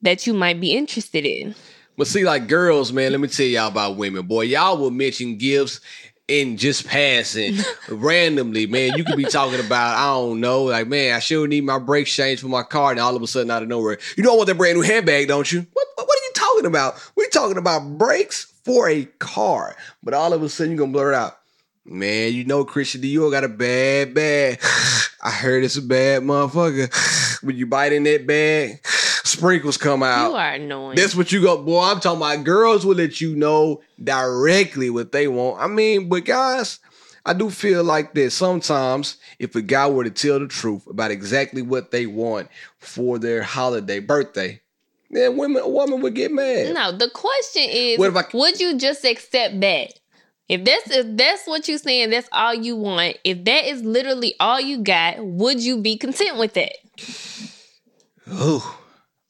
[0.00, 1.54] that you might be interested in.
[1.98, 4.26] But see, like girls, man, let me tell y'all about women.
[4.26, 5.80] Boy, y'all will mention gifts
[6.28, 7.56] in just passing
[7.88, 8.92] randomly, man.
[8.96, 12.14] You could be talking about, I don't know, like, man, I sure need my brakes
[12.14, 14.46] changed for my car, and all of a sudden, out of nowhere, you I want
[14.48, 15.66] that brand new handbag, don't you?
[15.72, 17.10] What, what, what are you talking about?
[17.16, 19.76] We're talking about brakes for a car.
[20.02, 21.38] But all of a sudden, you're gonna blur it out.
[21.84, 24.60] Man, you know Christian Dior got a bad bag.
[25.22, 27.42] I heard it's a bad motherfucker.
[27.44, 28.80] When you bite in that bag,
[29.26, 30.30] sprinkles come out.
[30.30, 30.96] You are annoying.
[30.96, 31.82] That's what you go, boy.
[31.82, 35.60] I'm talking about girls will let you know directly what they want.
[35.60, 36.78] I mean, but guys,
[37.24, 41.10] I do feel like that sometimes if a guy were to tell the truth about
[41.10, 44.60] exactly what they want for their holiday, birthday,
[45.10, 46.72] then women, a woman would get mad.
[46.74, 49.92] No, the question is, I- would you just accept that?
[50.48, 53.16] If that's if that's what you're saying, that's all you want.
[53.24, 56.76] If that is literally all you got, would you be content with that?
[58.32, 58.62] Ooh,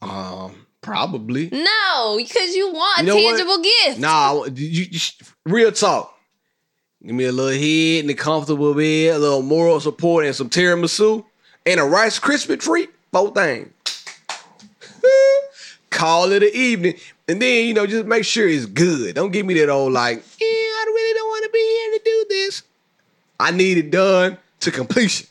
[0.08, 1.48] um, probably.
[1.50, 3.36] No, because you want a You know what?
[3.36, 3.98] tangible gift.
[3.98, 5.00] Nah, you, you,
[5.44, 6.12] real talk.
[7.04, 10.50] Give me a little head and a comfortable bed, a little moral support, and some
[10.50, 11.24] tiramisu,
[11.64, 12.90] and a Rice Krispie treat.
[13.12, 13.72] Both things.
[15.90, 16.94] Call it an evening,
[17.28, 19.14] and then you know just make sure it's good.
[19.14, 22.04] Don't give me that old like, yeah, I really don't want to be here to
[22.04, 22.62] do this.
[23.38, 25.26] I need it done to completion.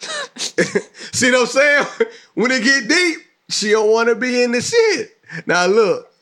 [0.36, 1.86] See what I'm saying?
[2.34, 3.18] When it get deep,
[3.52, 5.16] she don't want to be in the shit.
[5.46, 6.12] Now look,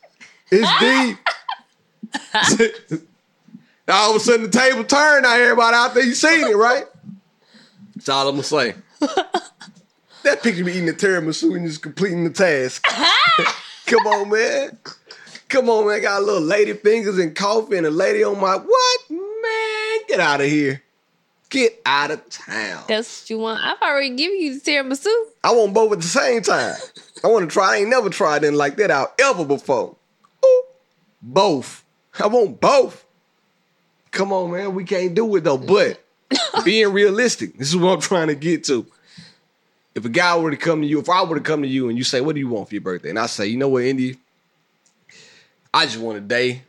[0.51, 1.19] it's deep.
[3.87, 5.23] now all of a sudden the table turned.
[5.23, 6.85] Now everybody out there, you seen it, right?
[7.97, 8.75] That's all I'm gonna say.
[10.23, 12.87] that picture me eating the tiramisu and just completing the task.
[13.87, 14.79] Come on, man.
[15.49, 16.01] Come on, man.
[16.01, 19.01] Got a little lady fingers and coffee and a lady on my what?
[19.11, 20.83] Man, get out of here.
[21.49, 22.85] Get out of town.
[22.87, 23.61] That's what you want.
[23.61, 25.09] I've already given you the tiramisu.
[25.43, 26.77] I want both at the same time.
[27.23, 27.75] I want to try.
[27.75, 29.97] I ain't never tried anything like that out ever before.
[30.45, 30.63] Ooh,
[31.21, 31.85] both.
[32.19, 33.05] I want both.
[34.11, 34.75] Come on, man.
[34.75, 35.59] We can't do it though.
[35.59, 36.03] But
[36.65, 38.87] being realistic, this is what I'm trying to get to.
[39.95, 41.89] If a guy were to come to you, if I were to come to you
[41.89, 43.69] and you say, "What do you want for your birthday?" and I say, "You know
[43.69, 44.17] what, Indy?
[45.73, 46.63] I just want a day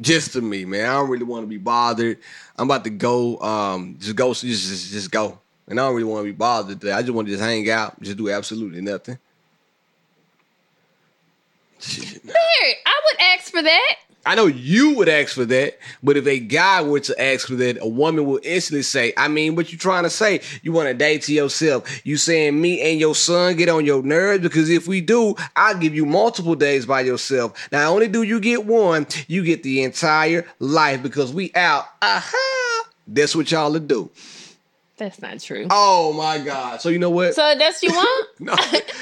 [0.00, 0.88] just to me, man.
[0.88, 2.18] I don't really want to be bothered.
[2.56, 5.38] I'm about to go, um, just go, just, just, just go.
[5.66, 6.92] And I don't really want to be bothered today.
[6.92, 9.18] I just want to just hang out, just do absolutely nothing.
[11.80, 12.22] Shit.
[12.24, 13.96] I would ask for that.
[14.26, 17.54] I know you would ask for that, but if a guy were to ask for
[17.54, 20.42] that, a woman will instantly say, I mean, what you trying to say?
[20.62, 22.04] You want a date to yourself.
[22.04, 24.42] You saying me and your son get on your nerves?
[24.42, 27.68] Because if we do, I'll give you multiple days by yourself.
[27.72, 31.86] Not only do you get one, you get the entire life because we out.
[32.02, 32.88] Aha!
[33.06, 34.10] That's what y'all do.
[34.98, 35.66] That's not true.
[35.70, 36.80] Oh my God.
[36.80, 37.34] So you know what?
[37.34, 38.28] So that's what you want?
[38.40, 38.54] No.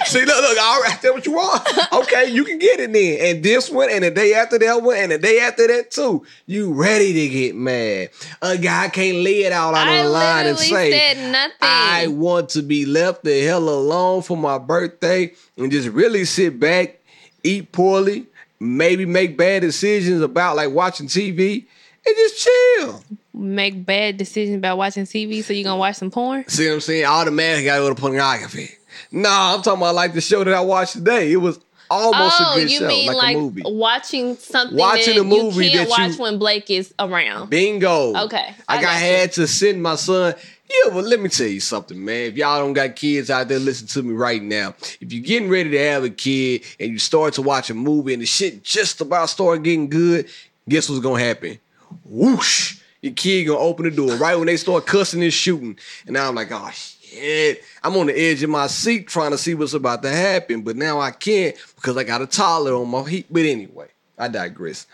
[0.07, 1.63] See, look, look, all right, that's what you want.
[1.93, 3.19] Okay, you can get it then.
[3.21, 6.25] And this one, and the day after that one, and the day after that too.
[6.47, 8.11] You ready to get mad.
[8.43, 11.57] A guy can't lay it all out on I the line and say, said nothing.
[11.61, 16.59] I want to be left the hell alone for my birthday and just really sit
[16.59, 17.01] back,
[17.43, 18.27] eat poorly,
[18.61, 21.67] maybe make bad decisions about like watching TV
[22.07, 23.03] and just chill.
[23.35, 26.45] Make bad decisions about watching TV, so you gonna watch some porn?
[26.49, 27.05] See what I'm saying?
[27.05, 28.71] Automatically gotta go to pornography.
[29.13, 31.33] Nah, I'm talking about like the show that I watched today.
[31.33, 33.63] It was almost oh, a good you show, mean like, like, a movie.
[33.65, 37.51] watching something Watching a movie you can't that you- watch when Blake is around?
[37.51, 38.17] Bingo.
[38.25, 39.07] Okay, I Like I, got you.
[39.07, 40.35] had to send my son.
[40.69, 42.23] Yeah, but let me tell you something, man.
[42.31, 44.75] If y'all don't got kids out there, listen to me right now.
[45.01, 48.15] If you're getting ready to have a kid and you start to watch a movie
[48.15, 50.27] and the shit just about start getting good,
[50.69, 51.59] guess what's gonna happen?
[52.05, 52.81] Whoosh!
[53.03, 55.79] Your kid gonna open the door right when they start cussing and shooting.
[56.07, 57.63] And now I'm like, oh shit.
[57.83, 60.77] I'm on the edge of my seat trying to see what's about to happen, but
[60.77, 63.27] now I can't because I got a toddler on my heat.
[63.31, 64.87] But anyway, I digress.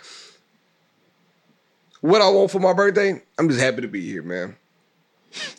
[2.01, 4.57] What I want for my birthday, I'm just happy to be here, man.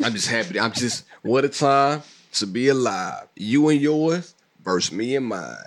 [0.04, 0.60] I'm just happy.
[0.60, 3.28] I'm just what a time to be alive.
[3.36, 5.58] You and yours versus me and mine.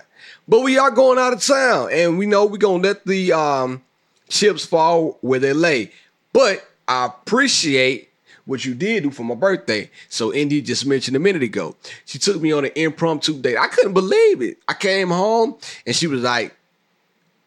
[0.47, 3.83] But we are going out of town, and we know we're gonna let the um,
[4.29, 5.91] chips fall where they lay.
[6.33, 8.09] But I appreciate
[8.47, 9.89] what you did do for my birthday.
[10.09, 11.75] So Indy just mentioned a minute ago.
[12.05, 13.57] She took me on an impromptu date.
[13.57, 14.57] I couldn't believe it.
[14.67, 16.55] I came home and she was like,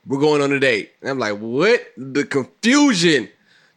[0.06, 0.92] We're going on a date.
[1.00, 1.80] And I'm like, what?
[1.96, 3.28] The confusion,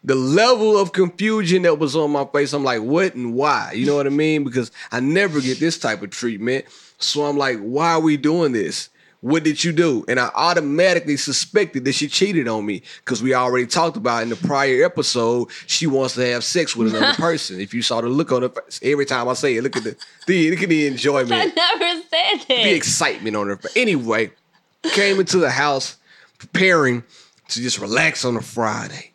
[0.04, 2.52] the level of confusion that was on my face.
[2.52, 3.72] I'm like, what and why?
[3.74, 4.44] You know what I mean?
[4.44, 6.66] Because I never get this type of treatment.
[7.00, 8.90] So I'm like, why are we doing this?
[9.24, 10.04] What did you do?
[10.10, 14.28] And I automatically suspected that she cheated on me because we already talked about in
[14.28, 15.48] the prior episode.
[15.66, 17.62] She wants to have sex with another person.
[17.62, 19.86] If you saw the look on her face, every time I say it, look at
[19.86, 19.96] the,
[20.28, 21.32] the look at the enjoyment.
[21.36, 22.48] I never said that.
[22.50, 23.72] the excitement on her face.
[23.78, 24.32] Anyway,
[24.92, 25.96] came into the house
[26.38, 27.02] preparing
[27.48, 29.14] to just relax on a Friday.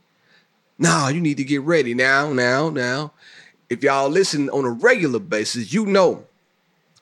[0.79, 3.13] Nah, you need to get ready now, now, now.
[3.69, 6.28] If y'all listen on a regular basis, you know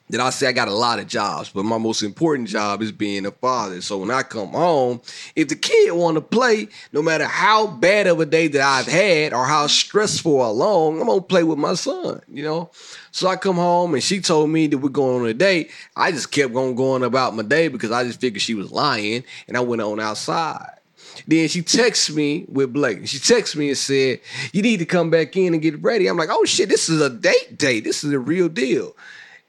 [0.09, 2.91] that I say I got a lot of jobs, but my most important job is
[2.91, 3.81] being a father.
[3.81, 5.01] So when I come home,
[5.35, 8.87] if the kid want to play, no matter how bad of a day that I've
[8.87, 12.21] had or how stressful or long, I'm gonna play with my son.
[12.31, 12.71] You know.
[13.11, 15.71] So I come home and she told me that we're going on a date.
[15.95, 19.23] I just kept on going about my day because I just figured she was lying,
[19.47, 20.73] and I went on outside.
[21.25, 23.07] Then she texts me with Blake.
[23.07, 24.19] She texts me and said,
[24.53, 27.01] "You need to come back in and get ready." I'm like, "Oh shit, this is
[27.01, 27.83] a date date.
[27.83, 28.95] This is a real deal."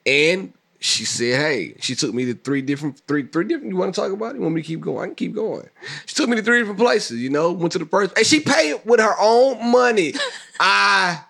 [0.06, 3.72] And she said, "Hey," she took me to three different, three, three different.
[3.72, 4.36] You want to talk about it?
[4.36, 5.02] You want me to keep going?
[5.02, 5.68] I can keep going.
[6.06, 7.20] She took me to three different places.
[7.20, 10.14] You know, went to the first, and she paid with her own money.
[10.60, 11.20] I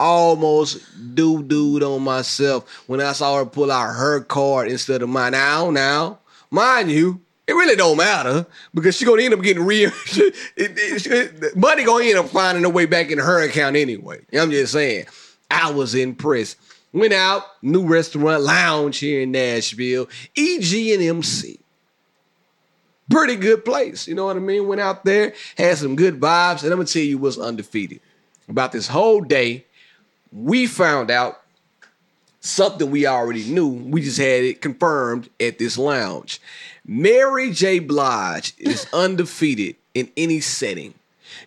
[0.00, 5.08] almost do dude on myself when I saw her pull out her card instead of
[5.08, 5.32] mine.
[5.32, 7.20] Now, now, mind you.
[7.46, 9.90] It really don't matter because she gonna end up getting real.
[11.56, 14.20] money gonna end up finding a way back in her account anyway.
[14.32, 15.04] I'm just saying.
[15.50, 16.56] I was impressed.
[16.94, 21.58] Went out, new restaurant, lounge here in Nashville, EG and MC.
[23.10, 24.68] Pretty good place, you know what I mean?
[24.68, 28.00] Went out there, had some good vibes, and I'm gonna tell you what's undefeated.
[28.48, 29.66] About this whole day,
[30.30, 31.42] we found out
[32.38, 33.66] something we already knew.
[33.66, 36.40] We just had it confirmed at this lounge.
[36.86, 37.80] Mary J.
[37.80, 40.94] Blige is undefeated in any setting.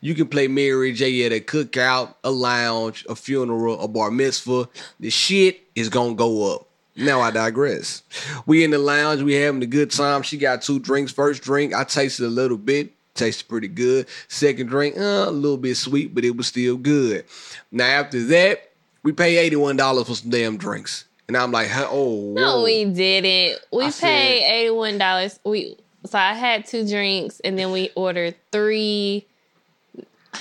[0.02, 1.26] You can play Mary J.
[1.26, 4.70] at a cookout, a lounge, a funeral, a bar mitzvah.
[5.00, 6.68] The shit is gonna go up.
[6.96, 8.02] Now I digress.
[8.48, 10.24] We in the lounge, we having a good time.
[10.24, 11.12] She got two drinks.
[11.12, 14.08] First drink, I tasted a little bit, tasted pretty good.
[14.28, 17.26] Second drink, uh, a little bit sweet, but it was still good.
[17.72, 18.72] Now after that,
[19.04, 22.64] we pay eighty-one dollars for some damn drinks, and I'm like, oh, No, whoa.
[22.64, 23.60] we didn't.
[23.72, 25.40] We I said- paid one dollars.
[25.46, 29.28] We so I had two drinks and then we ordered three.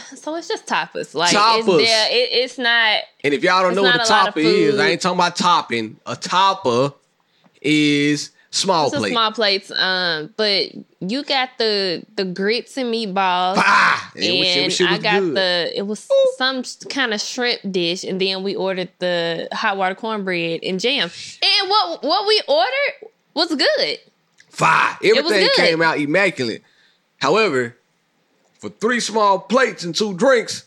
[0.16, 1.14] So it's just tapas.
[1.14, 1.58] Like Tapas.
[1.58, 2.06] it's there.
[2.10, 3.02] It, it's not.
[3.24, 4.78] And if y'all don't know what a not a lot of topper is.
[4.78, 5.96] I ain't talking about topping.
[6.06, 6.92] A topper
[7.62, 9.10] is small It's a plate.
[9.12, 9.70] small plates.
[9.70, 13.56] Um, but you got the the grits and meatballs.
[13.58, 15.34] Ah, and and was- I got good.
[15.36, 19.94] the it was some kind of shrimp dish, and then we ordered the hot water
[19.94, 21.10] cornbread and jam.
[21.42, 23.98] And what what we ordered was good.
[24.58, 25.52] was Everything good.
[25.56, 26.62] came out immaculate.
[27.18, 27.76] However,
[28.58, 30.64] for three small plates and two drinks,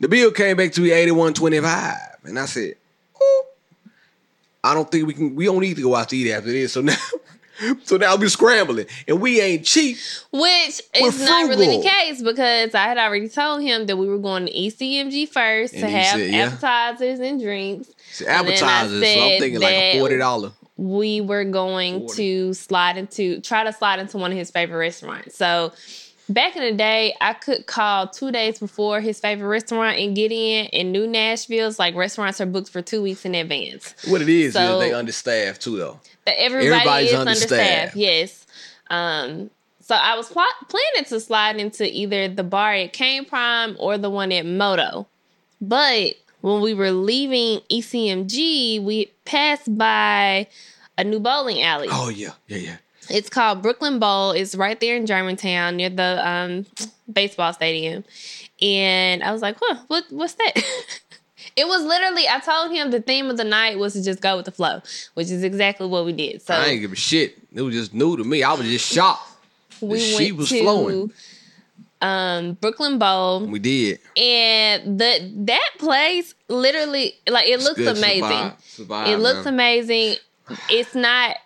[0.00, 2.74] the bill came back to be eighty-one twenty-five, and I said,
[3.20, 3.42] "Ooh,
[4.64, 5.34] I don't think we can.
[5.34, 6.96] We don't need to go out to eat after this." So now,
[7.84, 9.96] so now we're scrambling, and we ain't cheap.
[10.32, 14.06] Which We're is not really the case because I had already told him that we
[14.08, 16.46] were going to ECMG first And to have said, yeah.
[16.46, 17.88] appetizers and drinks.
[18.20, 20.52] And appetizers, so I'm thinking like a forty dollar.
[20.78, 22.16] We were going Forty.
[22.16, 25.34] to slide into try to slide into one of his favorite restaurants.
[25.34, 25.72] So
[26.28, 30.32] back in the day, I could call two days before his favorite restaurant and get
[30.32, 30.66] in.
[30.66, 33.94] In New Nashville's like restaurants are booked for two weeks in advance.
[34.08, 36.00] What it is So- is they understaffed too, though.
[36.24, 37.52] That everybody Everybody's is understaffed.
[37.52, 37.96] understaffed.
[37.96, 38.46] Yes.
[38.90, 39.50] Um.
[39.80, 43.96] So I was pl- planning to slide into either the bar at Kayne Prime or
[43.96, 45.06] the one at Moto,
[45.60, 50.48] but when we were leaving ECMG, we passed by
[50.98, 51.86] a new bowling alley.
[51.90, 52.76] Oh yeah, yeah, yeah.
[53.10, 54.32] It's called Brooklyn Bowl.
[54.32, 56.66] It's right there in Germantown near the um,
[57.12, 58.04] baseball stadium.
[58.62, 60.52] And I was like, huh, what, what's that?
[61.56, 64.36] it was literally, I told him the theme of the night was to just go
[64.36, 64.80] with the flow,
[65.14, 66.42] which is exactly what we did.
[66.42, 67.36] So I ain't give a shit.
[67.54, 68.42] It was just new to me.
[68.42, 69.28] I was just shocked.
[69.80, 71.12] we she went was to flowing.
[72.00, 73.46] um, Brooklyn Bowl.
[73.46, 74.00] We did.
[74.16, 78.20] And the that place literally, like, it looks amazing.
[78.22, 78.54] Survive.
[78.64, 79.54] Survive, It looks man.
[79.54, 80.16] amazing.
[80.70, 81.36] It's not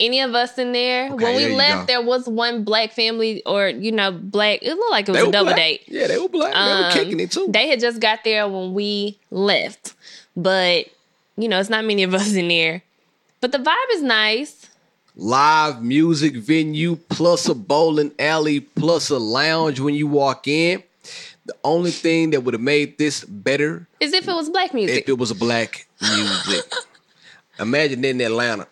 [0.00, 1.12] any of us in there.
[1.12, 4.60] Okay, when we there left, there was one black family, or you know, black.
[4.62, 5.56] It looked like it was They a double black.
[5.56, 5.82] date.
[5.86, 6.52] Yeah, they were black.
[6.52, 7.46] they Um, were kicking it too.
[7.48, 9.94] They had just got there when we left,
[10.36, 10.86] but
[11.36, 12.82] you know, it's not many of us in there.
[13.40, 14.66] But the vibe is nice.
[15.16, 20.82] Live music venue plus a bowling alley plus a lounge when you walk in.
[21.46, 25.02] The only thing that would have made this better is if it was black music.
[25.02, 26.64] if it was a black music.
[27.58, 28.66] Imagine in Atlanta.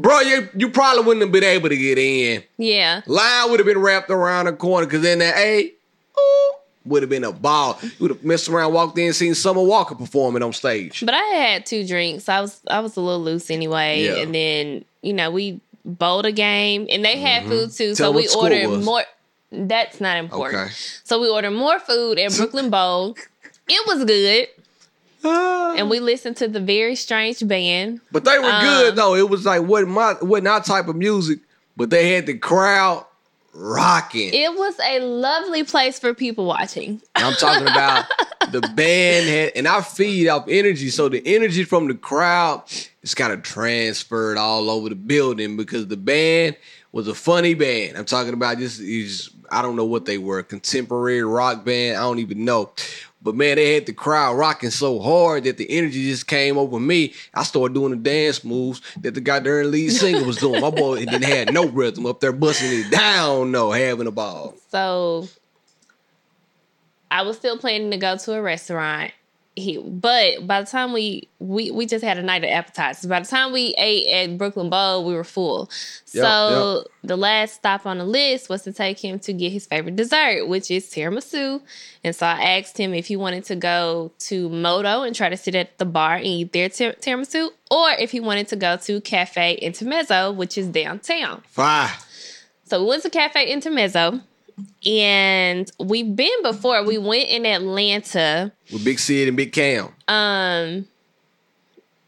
[0.00, 2.42] Bro, you you probably wouldn't have been able to get in.
[2.56, 3.02] Yeah.
[3.06, 5.72] Line would have been wrapped around the corner because then that A
[6.84, 7.78] would have been a ball.
[7.82, 11.02] You would have messed around, walked in, seen Summer Walker performing on stage.
[11.04, 12.28] But I had two drinks.
[12.28, 14.04] I was I was a little loose anyway.
[14.04, 14.16] Yeah.
[14.16, 17.92] And then, you know, we bowled a game and they had food too.
[17.92, 17.94] Mm-hmm.
[17.94, 18.84] Tell so we ordered was.
[18.84, 19.02] more
[19.52, 20.62] that's not important.
[20.62, 20.72] Okay.
[21.04, 23.16] So we ordered more food at Brooklyn Bowl.
[23.68, 24.46] It was good.
[25.76, 28.00] And we listened to the very strange band.
[28.10, 29.14] But they were Uh, good though.
[29.14, 31.40] It was like what my what our type of music,
[31.76, 33.04] but they had the crowd
[33.52, 34.30] rocking.
[34.32, 37.00] It was a lovely place for people watching.
[37.14, 38.06] I'm talking about
[38.52, 40.90] the band had, and I feed off energy.
[40.90, 42.62] So the energy from the crowd
[43.02, 46.56] is kind of transferred all over the building because the band
[46.92, 47.96] was a funny band.
[47.96, 51.98] I'm talking about just, is I don't know what they were, contemporary rock band.
[51.98, 52.72] I don't even know.
[53.26, 56.78] But man, they had the crowd rocking so hard that the energy just came over
[56.78, 57.12] me.
[57.34, 60.60] I started doing the dance moves that the goddamn lead singer was doing.
[60.60, 64.54] My boy didn't have no rhythm up there busting it down, no, having a ball.
[64.70, 65.26] So
[67.10, 69.10] I was still planning to go to a restaurant.
[69.58, 73.08] He, but by the time we, we we just had a night of appetizers.
[73.08, 75.70] By the time we ate at Brooklyn Bowl, we were full.
[76.12, 79.64] Yep, so the last stop on the list was to take him to get his
[79.64, 81.62] favorite dessert, which is tiramisu.
[82.04, 85.36] And so I asked him if he wanted to go to Moto and try to
[85.38, 88.76] sit at the bar and eat their tir- tiramisu, or if he wanted to go
[88.76, 91.42] to Cafe Intermezzo, which is downtown.
[91.48, 91.90] Fine.
[92.64, 94.20] So we went to Cafe Intermezzo,
[94.86, 96.82] and we've been before.
[96.84, 98.52] We went in Atlanta.
[98.72, 99.88] With Big Sid and Big Cam.
[100.08, 100.86] Um,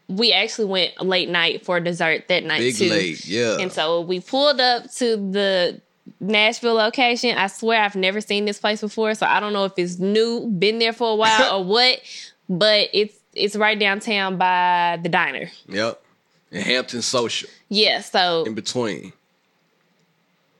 [0.07, 2.89] we actually went late night for dessert that night Big too.
[2.89, 3.57] late, yeah.
[3.59, 5.81] And so we pulled up to the
[6.19, 7.37] Nashville location.
[7.37, 10.47] I swear I've never seen this place before, so I don't know if it's new,
[10.47, 11.99] been there for a while or what.
[12.49, 15.51] But it's it's right downtown by the diner.
[15.67, 16.01] Yep.
[16.51, 19.13] And Hampton Social Yeah, so in between.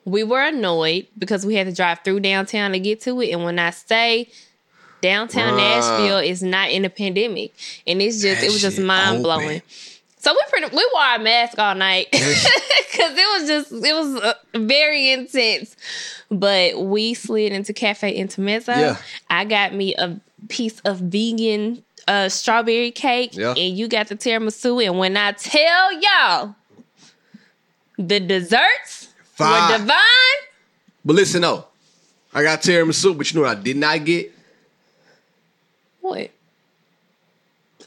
[0.10, 3.32] We were annoyed because we had to drive through downtown to get to it.
[3.32, 4.30] And when I say
[5.02, 5.58] downtown Bruh.
[5.58, 7.54] Nashville is not in a pandemic,
[7.88, 9.48] and it's just That it was just mind blowing.
[9.48, 9.62] open.
[10.22, 12.34] So we pretty we wore our mask all night because
[13.17, 15.78] it was just it was uh, very intense.
[16.30, 18.74] But we slid into Cafe Intermezzo.
[18.74, 18.98] Yeah.
[19.30, 20.19] I got me a
[20.50, 23.52] piece of vegan uh, strawberry cake, Yeah.
[23.52, 24.86] and you got the tiramisu.
[24.86, 26.56] And when I tell y'all,
[27.98, 29.08] the desserts
[29.39, 29.71] Fire.
[29.71, 29.97] were divine.
[31.06, 31.65] But listen though,
[32.34, 34.32] I got tiramisu, but you know what I did not get?
[36.02, 36.30] What?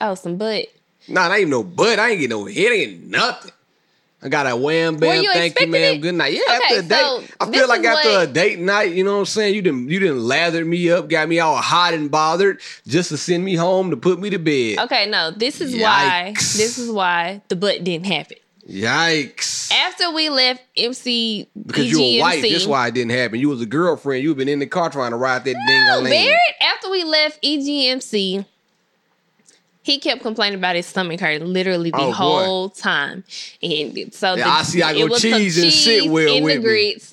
[0.00, 0.66] Oh, some butt.
[1.08, 1.98] Nah, that ain't no butt.
[1.98, 2.72] I ain't get no hit.
[2.72, 3.50] Ain't nothing.
[4.24, 5.20] I got a wham bam.
[5.22, 5.94] you Thank you, ma'am.
[5.96, 5.98] it?
[6.00, 6.32] Good night.
[6.32, 9.02] Yeah, Okay, after a date, so I feel like after what- a date night, you
[9.02, 9.54] know what I'm saying?
[9.54, 13.16] You didn't you didn't lather me up, got me all hot and bothered just to
[13.16, 14.78] send me home to put me to bed.
[14.78, 16.32] Okay, no, this is why.
[16.36, 18.36] This is why the butt didn't happen.
[18.68, 19.72] Yikes.
[19.72, 22.38] After we left MC Because you wife.
[22.42, 23.40] EGMC That's why it didn't happen.
[23.40, 24.22] You was a girlfriend.
[24.22, 26.38] You've been in the car trying to ride that No, ding Barrett,
[26.74, 28.44] after we left EGMC,
[29.82, 32.12] he kept complaining about his stomach hurt literally the Oh, boy.
[32.12, 33.24] whole time.
[33.62, 36.58] And so Yeah, the, Asiago it was some cheese and sit well in with the
[36.60, 36.64] me.
[36.64, 37.11] grits.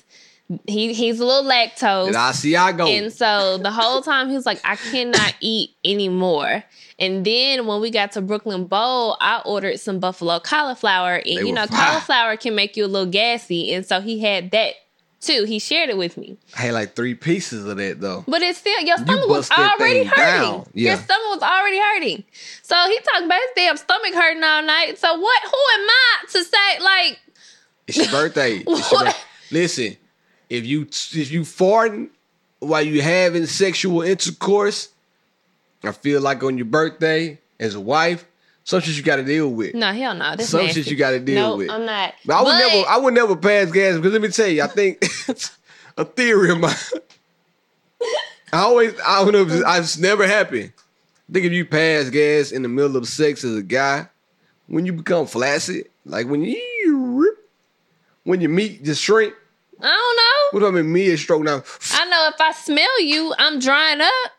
[0.66, 2.08] He he's a little lactose.
[2.08, 2.86] And I see I go.
[2.86, 6.64] And so the whole time he was like, I cannot eat anymore.
[6.98, 11.14] And then when we got to Brooklyn Bowl, I ordered some buffalo cauliflower.
[11.14, 13.72] And you know, cauliflower can make you a little gassy.
[13.72, 14.74] And so he had that
[15.20, 15.44] too.
[15.44, 16.36] He shared it with me.
[16.56, 18.24] I had like three pieces of that though.
[18.26, 20.66] But it's still your stomach was already hurting.
[20.74, 20.90] Yeah.
[20.90, 22.24] Your stomach was already hurting.
[22.62, 24.98] So he talked about his damn stomach hurting all night.
[24.98, 27.20] So what who am I to say like
[27.86, 28.64] It's your birthday.
[28.66, 29.18] It's your birthday.
[29.52, 29.96] Listen,
[30.50, 32.10] if you if you farting
[32.58, 34.90] while you having sexual intercourse,
[35.82, 38.26] I feel like on your birthday as a wife,
[38.64, 39.74] some shit you got to deal with.
[39.74, 40.36] No, hell no.
[40.36, 40.82] That's Some nasty.
[40.82, 41.70] shit you gotta deal no, with.
[41.70, 42.14] I'm not.
[42.26, 44.66] But I would never, I would never pass gas because let me tell you, I
[44.66, 45.02] think
[45.96, 46.74] a theory of mine.
[48.52, 50.72] I always, I don't know, if it's, never happened.
[51.28, 54.08] I think if you pass gas in the middle of sex as a guy,
[54.66, 57.36] when you become flaccid, like when you,
[58.24, 59.34] when your meat just shrink.
[59.82, 60.66] I don't know.
[60.66, 60.92] What do I mean?
[60.92, 61.62] Me is stroke now.
[61.92, 64.30] I know if I smell you, I'm drying up.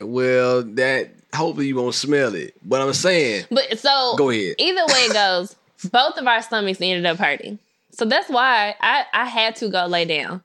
[0.00, 2.54] Well, that hopefully you won't smell it.
[2.62, 4.56] But I'm saying, But so Go ahead.
[4.58, 5.56] Either way it goes,
[5.90, 7.58] both of our stomachs ended up hurting.
[7.92, 10.42] So that's why I, I had to go lay down.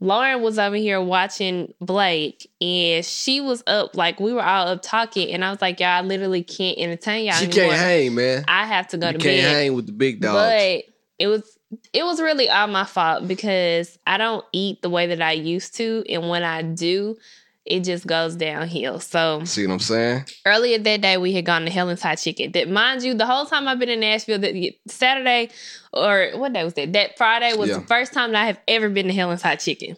[0.00, 4.82] Lauren was over here watching Blake and she was up like we were all up
[4.82, 7.68] talking and I was like, Y'all I literally can't entertain y'all she anymore.
[7.70, 8.44] can't hang, man.
[8.48, 9.54] I have to go you to can't bed.
[9.54, 10.34] hang with the big dogs.
[10.34, 11.58] But it was
[11.92, 15.74] it was really all my fault because I don't eat the way that I used
[15.76, 17.16] to, and when I do,
[17.64, 19.00] it just goes downhill.
[19.00, 20.24] So See what I'm saying?
[20.44, 22.52] earlier that day we had gone to Helen's Hot Chicken.
[22.52, 24.54] That mind you, the whole time I've been in Nashville, that
[24.86, 25.48] Saturday
[25.92, 26.92] or what day was that?
[26.92, 27.78] That Friday was Yeah.
[27.78, 29.96] the first time that I have ever been to Helen's Hot Chicken.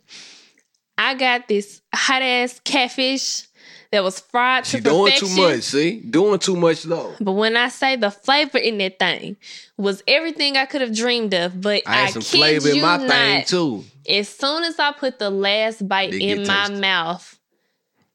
[0.98, 3.45] I got this hot ass catfish
[3.92, 5.62] that was fried to She doing too much.
[5.62, 7.14] See, doing too much though.
[7.20, 9.36] But when I say the flavor in that thing
[9.76, 12.76] was everything I could have dreamed of, but I I, had some kid flavor in
[12.76, 13.84] you my not, thing too.
[14.08, 17.38] as soon as I put the last bite in my mouth,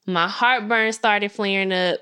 [0.05, 1.99] my heartburn started flaring up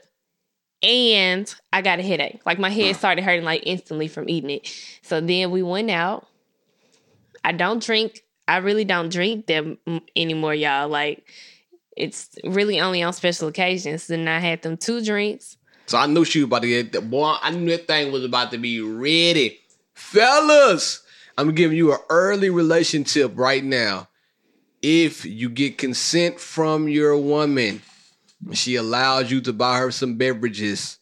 [0.81, 2.41] and I got a headache.
[2.45, 4.99] Like my head started hurting like instantly from eating it.
[5.01, 6.27] So then we went out.
[7.43, 8.23] I don't drink.
[8.47, 9.77] I really don't drink them
[10.15, 10.87] anymore, y'all.
[10.87, 11.25] Like
[11.99, 14.09] it's really only on special occasions.
[14.09, 15.57] And I had them two drinks.
[15.85, 17.35] So I knew she was about to get the boy.
[17.41, 19.59] I knew that thing was about to be ready.
[19.95, 21.01] Fellas,
[21.37, 24.07] I'm giving you an early relationship right now.
[24.81, 27.81] If you get consent from your woman,
[28.53, 30.99] she allows you to buy her some beverages,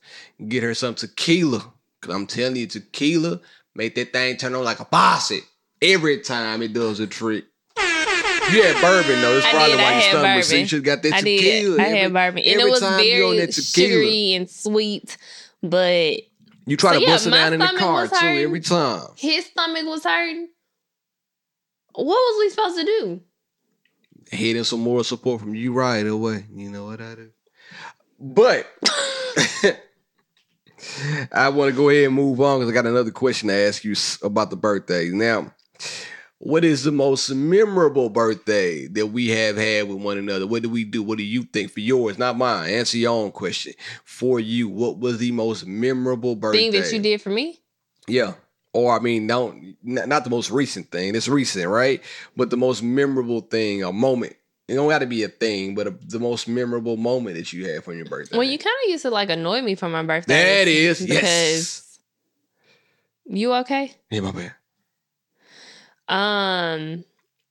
[0.47, 1.73] get her some tequila.
[2.01, 3.41] Cause I'm telling you, tequila
[3.75, 5.43] make that thing turn on like a faucet.
[5.81, 7.45] Every time it does a trick.
[8.51, 9.37] You had bourbon though.
[9.37, 9.77] It's I probably did.
[9.77, 10.59] Why your stomach was bourbon.
[10.61, 11.77] You should got that I tequila.
[11.77, 11.79] did.
[11.79, 15.17] I every- had bourbon, and it was you very sugary and sweet.
[15.63, 16.19] But
[16.65, 19.01] You try So, to yeah, bust it down in the car too every time.
[19.17, 20.49] his stomach was hurting.
[21.93, 23.21] What was we supposed to do?
[24.31, 26.45] Hating some more support from you right away.
[26.53, 27.29] You know what I do.
[28.19, 28.67] But
[31.33, 33.83] I want to go ahead and move on because I got another question to ask
[33.83, 35.13] you about the birthdays.
[35.13, 35.53] Now,
[36.39, 40.45] what is the most memorable birthday that we have had with one another?
[40.45, 41.01] What do we do?
[41.01, 42.19] What do you think for yours?
[42.19, 42.69] Not mine.
[42.69, 43.73] Answer your own question.
[44.05, 46.69] For you, what was the most memorable birthday?
[46.71, 47.59] Thing that you did for me?
[48.07, 48.33] Yeah.
[48.73, 51.15] Or I mean, don't not, the most recent thing.
[51.15, 52.03] It's recent, right?
[52.35, 54.35] But the most memorable thing, a moment.
[54.67, 57.67] It don't got to be a thing, but a, the most memorable moment that you
[57.67, 58.37] had for your birthday.
[58.37, 60.33] Well, you kind of used to like annoy me for my birthday.
[60.33, 60.99] That is.
[60.99, 61.99] Because Yes.
[63.25, 63.93] you okay?
[64.11, 64.53] Yeah, my bad.
[66.07, 67.03] Um,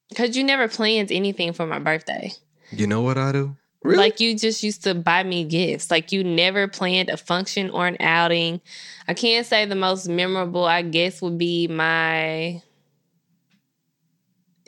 [0.09, 2.33] because you never planned anything for my birthday.
[2.71, 3.57] You know what I do?
[3.83, 3.99] Really?
[3.99, 5.91] Like you just used to buy me gifts.
[5.91, 8.61] Like you never planned a function or an outing.
[9.07, 10.65] I can't say the most memorable.
[10.65, 12.63] I guess would be my.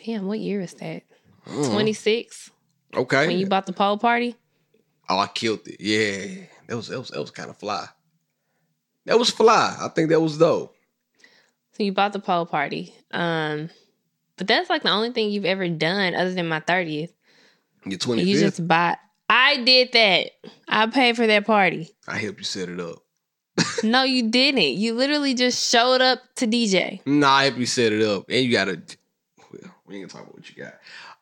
[0.05, 1.03] Damn, what year is that?
[1.47, 1.70] Mm.
[1.72, 2.51] Twenty six.
[2.95, 3.26] okay.
[3.26, 4.36] When you bought the pole party.
[5.09, 5.80] oh, I killed it.
[5.80, 7.86] Yeah, that was that was that was kind of fly.
[9.07, 9.76] That was fly.
[9.80, 10.74] I think that was dope.
[11.79, 12.93] So you bought the pole party.
[13.12, 13.70] Um,
[14.37, 17.12] but that's like the only thing you've ever done other than my thirtieth.
[17.87, 18.99] Your twenty You just bought.
[19.29, 20.31] I did that.
[20.66, 21.95] I paid for that party.
[22.09, 22.99] I helped you set it up.
[23.85, 24.74] no, you didn't.
[24.74, 27.01] You literally just showed up to DJ.
[27.07, 28.83] Nah, I helped you set it up, and you gotta.
[29.53, 30.74] Well, we ain't gonna talk about what you got.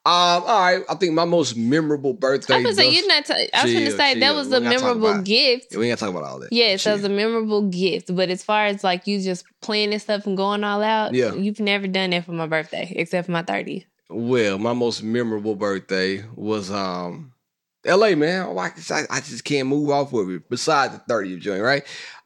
[0.07, 0.85] Um, all right.
[0.89, 2.55] I think my most memorable birthday.
[2.55, 3.25] I was gonna say you're not.
[3.25, 5.25] T- I was gonna Chill, say that was We a ain't gotta talk memorable about
[5.25, 5.67] gift.
[5.73, 6.53] Yeah, we ain't gotta talk about all that.
[6.53, 8.15] Yes, that was a memorable gift.
[8.15, 11.35] But as far as like you just planning stuff and going all out, Yeah.
[11.35, 13.85] you've never done that for my birthday except for my 30th.
[14.09, 17.33] Well, my most memorable birthday was um
[17.85, 18.15] L.A.
[18.15, 18.57] Man.
[18.57, 20.49] I, just- I, I just can't move off of it.
[20.49, 21.83] Besides the 30th joint, right?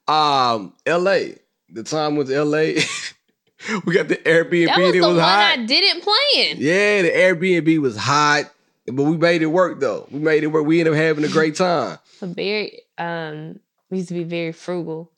[0.07, 1.37] Um, L.A.
[1.71, 2.77] The time with L.A.
[3.85, 4.67] we got the Airbnb.
[4.67, 5.59] That was the was one hot.
[5.59, 6.57] I didn't plan.
[6.59, 8.51] Yeah, the Airbnb was hot,
[8.87, 10.07] but we made it work though.
[10.11, 10.67] We made it work.
[10.67, 11.99] We ended up having a great time.
[12.23, 15.11] Very um we used to be very frugal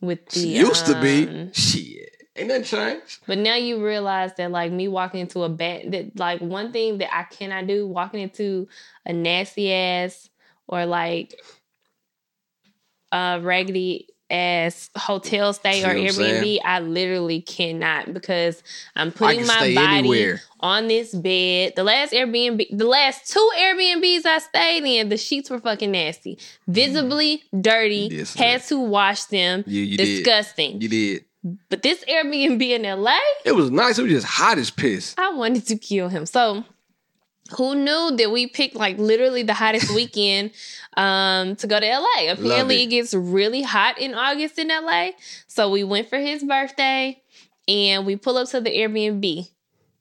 [0.00, 2.12] with the used to be um, shit.
[2.36, 3.20] Ain't nothing changed.
[3.26, 6.98] But now you realize that like me walking into a bad that like one thing
[6.98, 8.68] that I cannot do walking into
[9.04, 10.30] a nasty ass
[10.68, 11.34] or like
[13.10, 16.58] a raggedy ass hotel stay See or Airbnb?
[16.64, 18.62] I literally cannot because
[18.96, 20.42] I'm putting my body anywhere.
[20.60, 21.74] on this bed.
[21.76, 26.36] The last Airbnb, the last two Airbnbs I stayed in, the sheets were fucking nasty,
[26.36, 26.72] mm-hmm.
[26.72, 28.08] visibly dirty.
[28.10, 29.64] Yes, had to wash them.
[29.66, 30.04] Yeah, you did.
[30.04, 30.80] Disgusting.
[30.80, 31.24] You did.
[31.68, 33.98] But this Airbnb in LA, It was nice.
[33.98, 35.14] It was just hot as piss.
[35.16, 36.26] I wanted to kill him.
[36.26, 36.64] So
[37.56, 40.50] who knew that we picked like literally the hottest weekend
[40.96, 42.30] um to go to LA?
[42.32, 42.86] Apparently it.
[42.86, 42.90] it.
[42.90, 45.10] gets really hot in August in LA.
[45.46, 47.22] So we went for his birthday
[47.66, 49.48] and we pull up to the Airbnb.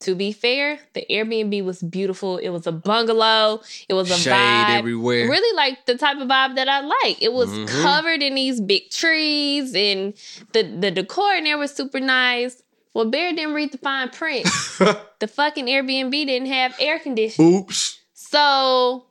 [0.02, 2.38] To be fair, the Airbnb was beautiful.
[2.38, 3.62] It was a bungalow.
[3.90, 4.78] It was a Shade vibe.
[4.78, 5.28] everywhere.
[5.28, 7.20] Really like the type of vibe that I like.
[7.20, 7.68] It was Mhm.
[7.82, 10.14] covered in these big trees and
[10.54, 12.62] the, the decor in there was super nice.
[12.98, 14.46] Well, Bear didn't read the fine print.
[15.20, 17.60] the fucking Airbnb didn't have air conditioning.
[17.60, 18.00] Oops.
[18.16, 19.06] So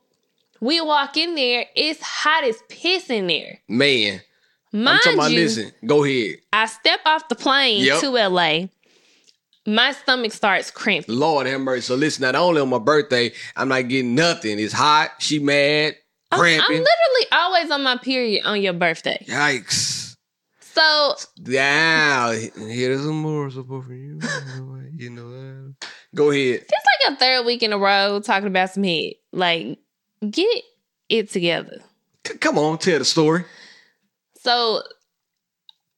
[0.59, 3.59] we walk in there, it's hot as piss in there.
[3.69, 4.19] Man.
[4.73, 5.71] I'm Mind talking about you, listen.
[5.85, 6.35] Go ahead.
[6.51, 8.01] I step off the plane Yep.
[8.01, 8.65] to LA.
[9.65, 11.15] my stomach starts cramping.
[11.15, 11.83] Lord have mercy.
[11.83, 14.59] So listen, not only on my birthday, I'm not getting nothing.
[14.59, 15.11] It's hot.
[15.19, 15.95] She mad,
[16.29, 19.23] I'm, I'm literally always on my period on your birthday.
[19.29, 20.06] Yikes.
[20.77, 21.15] So
[21.45, 24.19] Yeah, here's some more support for you.
[24.95, 25.75] You know that.
[26.15, 26.61] Go ahead.
[26.67, 26.71] it's
[27.05, 29.13] like a third week in a row talking about some head.
[29.31, 29.77] Like,
[30.27, 30.63] get
[31.07, 31.81] it together.
[32.25, 33.45] C- come on, tell the story.
[34.41, 34.81] So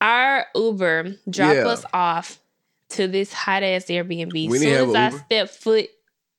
[0.02, 1.68] our Uber dropped Yeah.
[1.68, 2.40] us off
[2.90, 4.34] to this hot ass Airbnb.
[4.34, 5.26] We As didn't have soon as I Uber.
[5.26, 5.90] step foot,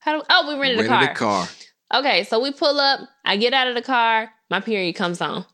[0.00, 1.44] how do, oh, we rented, Rented a car.
[1.44, 1.48] a car.
[2.00, 3.00] Okay, so we pull up.
[3.24, 4.30] I get out of the car.
[4.50, 5.44] My period comes on.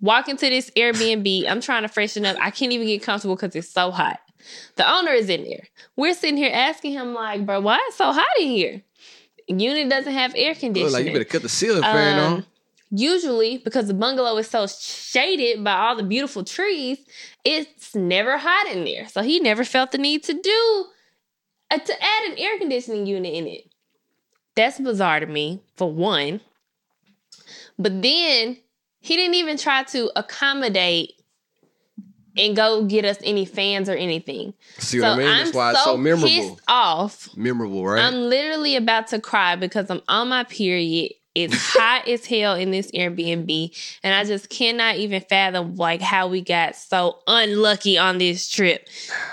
[0.00, 1.48] Walk into this Airbnb.
[1.48, 2.36] I'm trying to freshen up.
[2.40, 4.18] I can't even get comfortable because it's so hot.
[4.76, 5.66] The owner is in there.
[5.96, 8.82] We're sitting here asking him, like, bro, why it's so hot in here?
[9.48, 10.92] Unit doesn't have air Look conditioning.
[10.92, 12.46] like you better cut the ceiling fan Um, on.
[12.90, 16.98] Usually, because the bungalow is so shaded by all the beautiful trees,
[17.44, 19.08] it's never hot in there.
[19.08, 20.84] So he never felt the need to do
[21.70, 23.64] uh, to add an air conditioning unit in it.
[24.54, 26.40] That's bizarre to me, for one.
[27.78, 28.58] But then
[29.04, 31.12] he didn't even try to accommodate
[32.38, 34.54] and go get us any fans or anything.
[34.78, 35.26] See what I mean?
[35.26, 36.26] That's why it's so memorable.
[36.28, 38.02] pissed off Memorable, right?
[38.02, 41.12] I'm literally about to cry because I'm on my period.
[41.34, 46.28] It's hot as hell in this Airbnb, and I just cannot even fathom like how
[46.28, 48.88] we got so unlucky on this trip.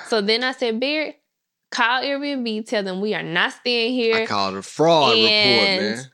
[0.08, 1.16] So then I said, Barrett,
[1.72, 4.16] call Airbnb, tell them we are not staying here.
[4.18, 6.12] I called a fraud And- report, man.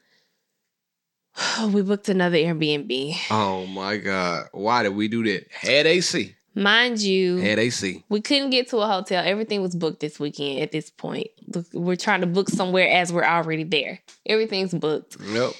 [1.71, 3.15] we booked another Airbnb.
[3.31, 4.47] Oh my God.
[4.51, 5.47] Why did we do that?
[5.51, 6.33] Had AC.
[6.55, 8.03] Mind you, Had AC.
[8.09, 9.23] we couldn't get to a hotel.
[9.23, 11.27] Everything was booked this weekend at this point.
[11.71, 13.99] We're trying to book somewhere as we're already there.
[14.25, 15.19] Everything's booked.
[15.19, 15.53] Nope.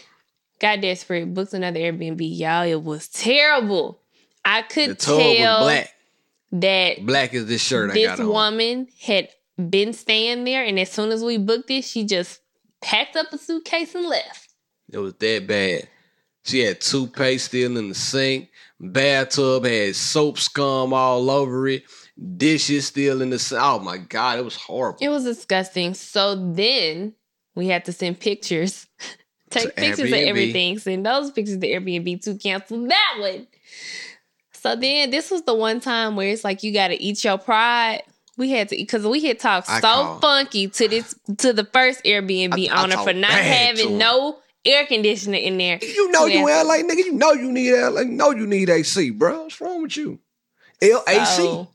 [0.60, 2.18] got desperate, booked another Airbnb.
[2.40, 4.00] Y'all, it was terrible.
[4.44, 5.94] I could tell was black.
[6.54, 8.28] that Black is this shirt I this got on.
[8.30, 9.30] woman had
[9.70, 12.40] been staying there, and as soon as we booked it, she just
[12.82, 14.47] packed up a suitcase and left.
[14.92, 15.88] It was that bad.
[16.44, 18.50] She had toothpaste still in the sink.
[18.80, 21.84] Bathtub had soap scum all over it.
[22.38, 23.62] Dishes still in the sink.
[23.62, 25.00] Oh my God, it was horrible.
[25.02, 25.94] It was disgusting.
[25.94, 27.14] So then
[27.56, 28.88] we had to send pictures,
[29.50, 33.48] take pictures of everything, send those pictures to Airbnb to cancel that one.
[34.54, 37.38] So then this was the one time where it's like you got to eat your
[37.38, 38.04] pride.
[38.38, 41.66] We had to because we had talked I so called- funky to this to the
[41.66, 45.80] first Airbnb I- I owner for not having no air conditioner in there.
[45.82, 46.98] You know you to- LA nigga.
[46.98, 48.02] You know you need LA.
[48.02, 49.44] You know you need AC, bro.
[49.44, 50.20] What's wrong with you?
[50.82, 51.28] LAC.
[51.28, 51.70] So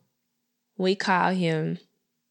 [0.79, 1.79] we call him,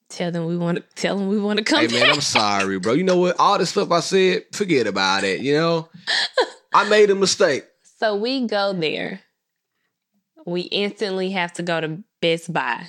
[0.09, 2.15] tell them we want to tell him we want to come Hey man, back.
[2.15, 2.93] I'm sorry, bro.
[2.93, 3.39] You know what?
[3.39, 5.41] All the stuff I said, forget about it.
[5.41, 5.89] You know,
[6.73, 7.65] I made a mistake.
[7.99, 9.21] So we go there.
[10.45, 12.87] We instantly have to go to Best Buy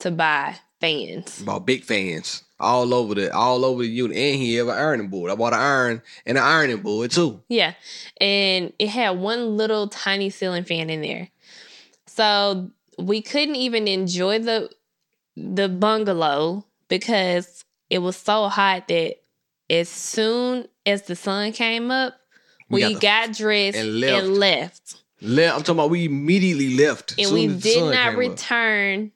[0.00, 1.40] to buy fans.
[1.40, 5.08] About big fans all over the all over the unit, and he have an ironing
[5.08, 5.30] board.
[5.30, 7.42] I bought an iron and an ironing board too.
[7.48, 7.74] Yeah.
[8.20, 11.28] And it had one little tiny ceiling fan in there.
[12.06, 14.70] So we couldn't even enjoy the
[15.36, 19.16] the bungalow because it was so hot that
[19.70, 22.14] as soon as the sun came up,
[22.68, 24.96] We we, got got, dressed and and left.
[25.22, 25.56] left.
[25.56, 27.14] I'm talking about we immediately left.
[27.18, 29.12] And soon we as the did not return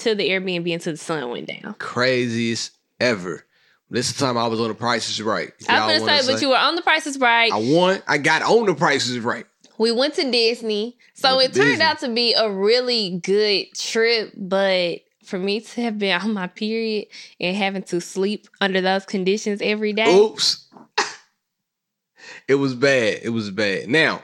[0.00, 1.74] to the Airbnb until the sun went down.
[1.78, 3.44] Craziest ever.
[3.88, 5.50] This is the time I was on the prices right.
[5.68, 7.52] I was gonna wanna say, but you were on the prices right.
[7.52, 8.00] I won.
[8.06, 9.46] I got on the prices right.
[9.78, 10.96] We went to Disney.
[11.14, 11.84] So Went it turned Disney.
[11.84, 16.48] out to be a really good trip, but for me to have been on my
[16.48, 17.08] period
[17.40, 20.14] and having to sleep under those conditions every day.
[20.14, 20.68] Oops.
[22.48, 23.20] it was bad.
[23.22, 23.88] It was bad.
[23.88, 24.22] Now,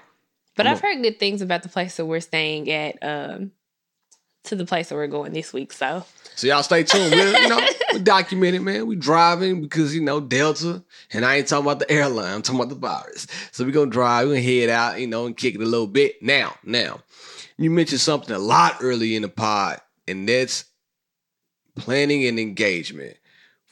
[0.56, 3.52] but I've heard good things about the place that we're staying at, um,
[4.46, 5.72] to the place that we're going this week.
[5.72, 6.04] So
[6.36, 7.12] so y'all stay tuned.
[7.12, 8.86] We're, you know, we documented, man.
[8.86, 12.34] We driving because you know Delta, and I ain't talking about the airline.
[12.34, 13.26] I'm talking about the virus.
[13.52, 14.28] So we gonna drive.
[14.28, 16.22] We gonna head out, you know, and kick it a little bit.
[16.22, 17.00] Now, now,
[17.56, 20.66] you mentioned something a lot early in the pod, and that's
[21.74, 23.16] planning an engagement.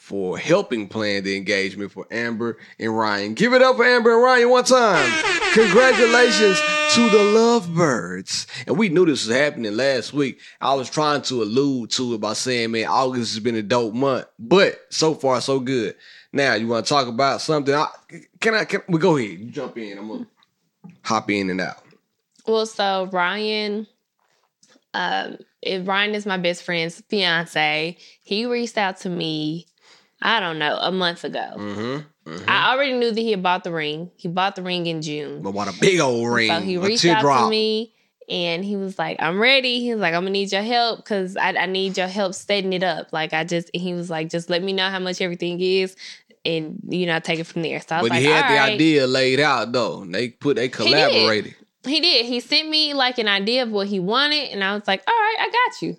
[0.05, 3.33] For helping plan the engagement for Amber and Ryan.
[3.33, 5.11] Give it up for Amber and Ryan one time.
[5.55, 8.47] Congratulations to the Lovebirds.
[8.67, 10.41] And we knew this was happening last week.
[10.61, 13.95] I was trying to allude to it by saying, man, August has been a dope
[13.95, 14.27] month.
[14.39, 15.95] But so far, so good.
[16.35, 17.75] Now, you want to talk about something?
[17.75, 17.89] I,
[18.41, 18.67] can I?
[18.67, 19.39] Can we go ahead?
[19.39, 19.97] You jump in.
[19.97, 20.27] I'm gonna
[21.01, 21.83] hop in and out.
[22.47, 23.87] Well, so Ryan,
[24.93, 27.97] um, Ryan is my best friend's fiance.
[28.23, 29.67] He reached out to me,
[30.25, 31.53] I don't know, a month ago.
[31.55, 32.45] Mm-hmm.
[32.49, 34.11] I already knew that he had bought the ring.
[34.17, 35.43] He bought the ring in June.
[35.43, 36.49] But what a big old ring.
[36.49, 37.45] So he reached out teardrop.
[37.45, 37.93] to me
[38.31, 39.81] And he was like, I'm ready.
[39.81, 42.73] He was like, I'm gonna need your help because I, I need your help setting
[42.73, 43.13] it up.
[43.13, 45.95] Like I just he was like, just let me know how much everything is
[46.47, 47.81] and you know, I take it from there.
[47.83, 50.05] So I was But like, he had "All the right." idea laid out though.
[50.07, 51.55] They put they collaborated.
[51.87, 52.25] He did.
[52.25, 55.13] He sent me like an idea of what he wanted, and I was like, "All
[55.15, 55.99] right, I got you."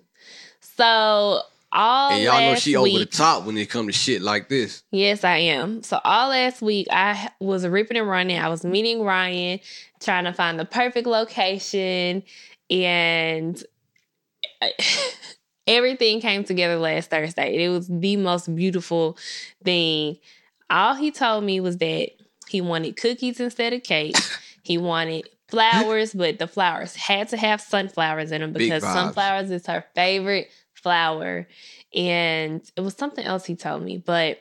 [0.60, 1.40] So
[1.72, 4.48] all And y'all know she week, over the top when it come to shit like
[4.48, 4.82] this.
[4.90, 5.82] Yes, I am.
[5.82, 8.38] So all last week, I was ripping and running.
[8.38, 9.60] I was meeting Ryan,
[10.00, 12.22] trying to find the perfect location,
[12.70, 13.62] and
[14.62, 14.70] eh,
[15.66, 17.64] everything came together last Thursday.
[17.64, 19.18] It was the most beautiful
[19.64, 20.18] thing.
[20.70, 22.10] All he told me was that
[22.48, 24.16] he wanted cookies instead of cake.
[24.62, 29.66] he wanted flowers, but the flowers had to have sunflowers in them because sunflowers is
[29.66, 30.48] her favorite
[30.86, 31.48] flower.
[31.92, 34.38] And it was something else he told me, but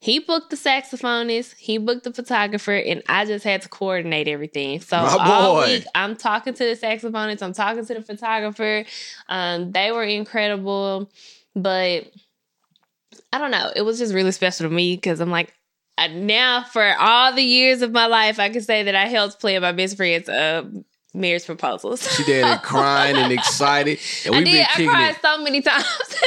[0.00, 4.82] he booked the saxophonist, he booked the photographer, and I just had to coordinate everything.
[4.82, 8.84] So all week I'm talking to the saxophonist, I'm talking to the photographer.
[9.30, 11.10] Um, they were incredible,
[11.56, 12.04] but
[13.32, 13.72] I don't know.
[13.74, 15.54] It was just really special to me because I'm like,
[16.10, 19.62] now for all the years of my life, I can say that I helped plan
[19.62, 20.64] my best friend's uh,
[21.14, 22.10] marriage proposals.
[22.16, 23.98] She did it crying and excited.
[24.26, 24.62] And I we've been did.
[24.64, 25.22] I kicking cried it.
[25.22, 25.86] so many times.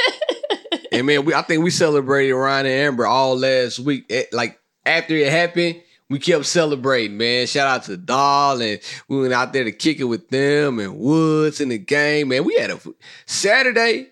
[0.90, 4.04] And man, we, I think we celebrated Ryan and Amber all last week.
[4.10, 5.80] Eh, Like after it happened,
[6.10, 7.46] we kept celebrating, man.
[7.46, 8.78] Shout out to Doll and
[9.08, 12.28] we went out there to kick it with them and Woods in the game.
[12.28, 12.78] Man, we had a
[13.24, 14.08] Saturday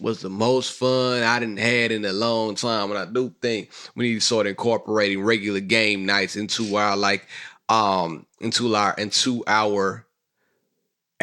[0.00, 2.90] was the most fun I didn't had in a long time.
[2.90, 7.28] And I do think we need to start incorporating regular game nights into our like
[7.68, 10.04] um into our into our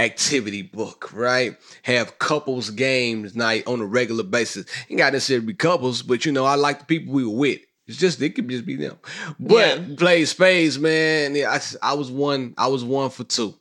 [0.02, 1.56] activity book, right?
[1.84, 4.66] Have couples games night on a regular basis.
[4.90, 7.60] Ain't got necessarily be couples, but you know, I like the people we were with.
[7.88, 8.98] It's just it could just be them.
[9.40, 9.96] But Yeah.
[9.98, 11.36] play spades, man.
[11.36, 12.54] Yeah, I, I was one.
[12.58, 13.56] I was one for two.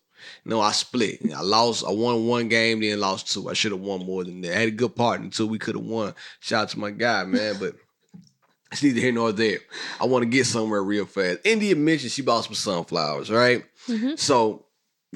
[0.44, 1.20] No, I split.
[1.34, 1.84] I lost.
[1.84, 3.48] I won one game, then lost two.
[3.48, 4.54] I should have won more than that.
[4.56, 6.14] I had a good partner until we could have won.
[6.40, 7.56] Shout out to my guy, man.
[7.58, 7.74] But
[8.70, 9.58] it's neither here nor there.
[10.00, 11.40] I want to get somewhere real fast.
[11.44, 13.64] India mentioned she bought some sunflowers, right?
[13.88, 14.14] Mm-hmm.
[14.16, 14.66] So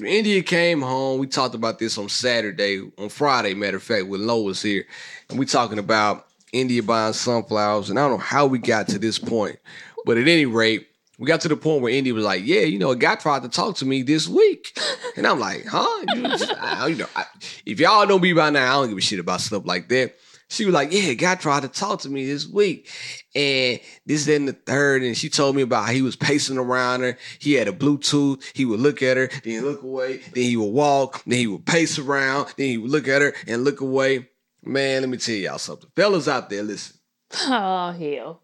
[0.03, 1.19] India came home.
[1.19, 4.85] We talked about this on Saturday, on Friday, matter of fact, with Lois here.
[5.29, 7.89] And we talking about India buying sunflowers.
[7.89, 9.57] And I don't know how we got to this point.
[10.05, 10.87] But at any rate,
[11.17, 13.43] we got to the point where India was like, Yeah, you know, a guy tried
[13.43, 14.77] to talk to me this week.
[15.17, 15.87] And I'm like, Huh?
[16.13, 17.25] You, just- I- you know, I-
[17.65, 20.15] if y'all know me by now, I don't give a shit about stuff like that.
[20.49, 22.89] She was like, Yeah, a guy tried to talk to me this week.
[23.35, 25.03] And this, then the third.
[25.03, 27.17] And she told me about how he was pacing around her.
[27.39, 28.41] He had a Bluetooth.
[28.53, 31.47] He would look at her, then he'd look away, then he would walk, then he
[31.47, 34.29] would pace around, then he would look at her and look away.
[34.63, 35.89] Man, let me tell y'all something.
[35.95, 36.97] Fellas out there, listen.
[37.33, 38.41] oh hell.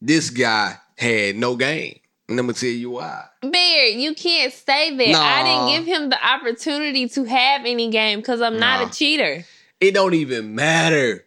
[0.00, 1.98] This guy had no game.
[2.28, 3.24] And I'm gonna tell you why.
[3.40, 5.16] Bear, you can't stay there.
[5.16, 9.46] I didn't give him the opportunity to have any game because I'm not a cheater.
[9.80, 11.24] It don't even matter.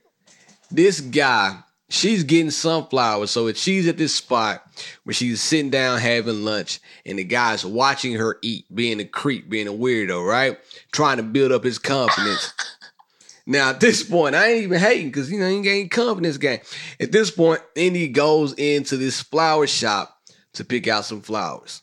[0.69, 1.57] This guy,
[1.91, 3.31] she's getting sunflowers.
[3.31, 4.63] So if she's at this spot
[5.03, 9.49] where she's sitting down having lunch and the guy's watching her eat, being a creep,
[9.49, 10.57] being a weirdo, right?
[10.91, 12.53] Trying to build up his confidence.
[13.45, 16.61] now at this point, I ain't even hating because you know he ain't confidence game.
[16.99, 20.17] At this point, Indy goes into this flower shop
[20.53, 21.81] to pick out some flowers.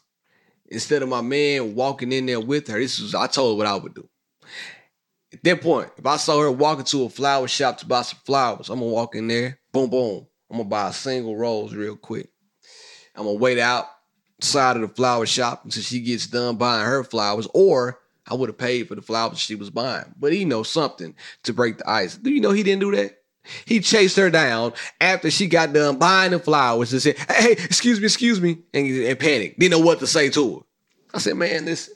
[0.70, 3.66] Instead of my man walking in there with her, this is I told her what
[3.66, 4.08] I would do.
[5.32, 8.18] At that point, if I saw her walking to a flower shop to buy some
[8.24, 10.26] flowers, I'm gonna walk in there, boom, boom.
[10.50, 12.28] I'm gonna buy a single rose real quick.
[13.14, 17.46] I'm gonna wait outside of the flower shop until she gets done buying her flowers,
[17.54, 20.14] or I would have paid for the flowers she was buying.
[20.18, 21.14] But he knows something
[21.44, 22.16] to break the ice.
[22.16, 23.18] Do you know he didn't do that?
[23.64, 27.98] He chased her down after she got done buying the flowers and said, Hey, excuse
[27.98, 29.58] me, excuse me, and, and panicked.
[29.58, 30.60] Didn't know what to say to her.
[31.14, 31.90] I said, Man, this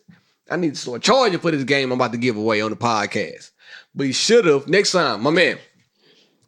[0.50, 2.76] I need to start charging for this game I'm about to give away on the
[2.76, 3.50] podcast.
[3.94, 5.58] But he should have next time, my man.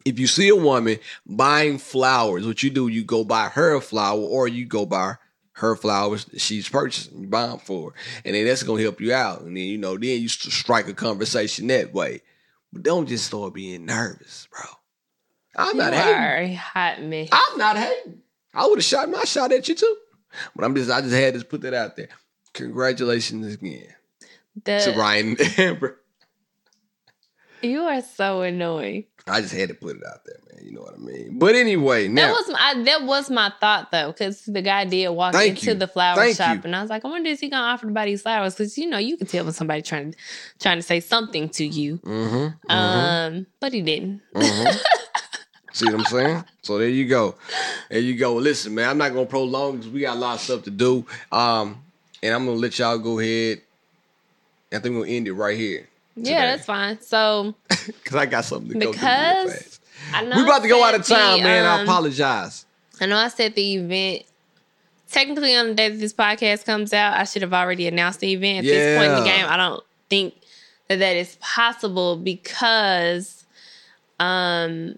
[0.05, 3.81] If you see a woman buying flowers, what you do, you go buy her a
[3.81, 5.15] flower or you go buy
[5.53, 7.95] her flowers that she's purchasing, you buy them for her.
[8.23, 9.41] And then that's gonna help you out.
[9.41, 12.21] And then you know, then you strike a conversation that way.
[12.71, 14.65] But don't just start being nervous, bro.
[15.55, 16.55] I'm You not hating.
[16.57, 17.29] hot mess.
[17.31, 18.21] I'm not hating.
[18.53, 19.97] I would have shot my shot at you too.
[20.55, 22.09] But I'm just I just had to put that out there.
[22.53, 23.87] Congratulations again
[24.65, 25.99] to The, Ryan Amber.
[27.65, 29.05] You are so annoying.
[29.27, 30.65] I just had to put it out there, man.
[30.65, 31.39] You know what I mean?
[31.39, 35.33] But anyway, That was my that was my thought though, because the guy did walk
[35.35, 35.73] into you.
[35.73, 36.61] the flower Thank shop, you.
[36.65, 38.53] and I was like, I wonder is he gonna offer to buy these flowers?
[38.53, 40.17] Because you know you can tell when somebody trying to
[40.59, 44.21] trying to say something to you, mm-hmm, um, but he didn't.
[44.33, 44.77] mm-hmm.
[45.73, 46.43] See what I'm saying?
[46.61, 47.35] So there you go.
[47.89, 48.35] There you go.
[48.35, 51.05] Listen, man, I'm not gonna prolong because we got a lot of stuff to do.
[51.33, 51.83] Um,
[52.23, 53.61] and I'm gonna let y'all go ahead
[54.75, 55.87] I think we'll end it right here.
[56.15, 57.01] Yeah, that's fine.
[57.01, 57.55] So
[57.85, 59.81] Because I got something to go Because fast.
[60.13, 61.65] I know We about to go out of time, the, man.
[61.65, 62.65] I um, apologize.
[63.01, 64.23] I know I said the event.
[65.09, 68.33] Technically, on the day that this podcast comes out, I should have already announced the
[68.33, 68.59] event.
[68.59, 70.33] At this point in the game, I don't think
[70.87, 73.45] that that is possible because
[74.19, 74.97] um,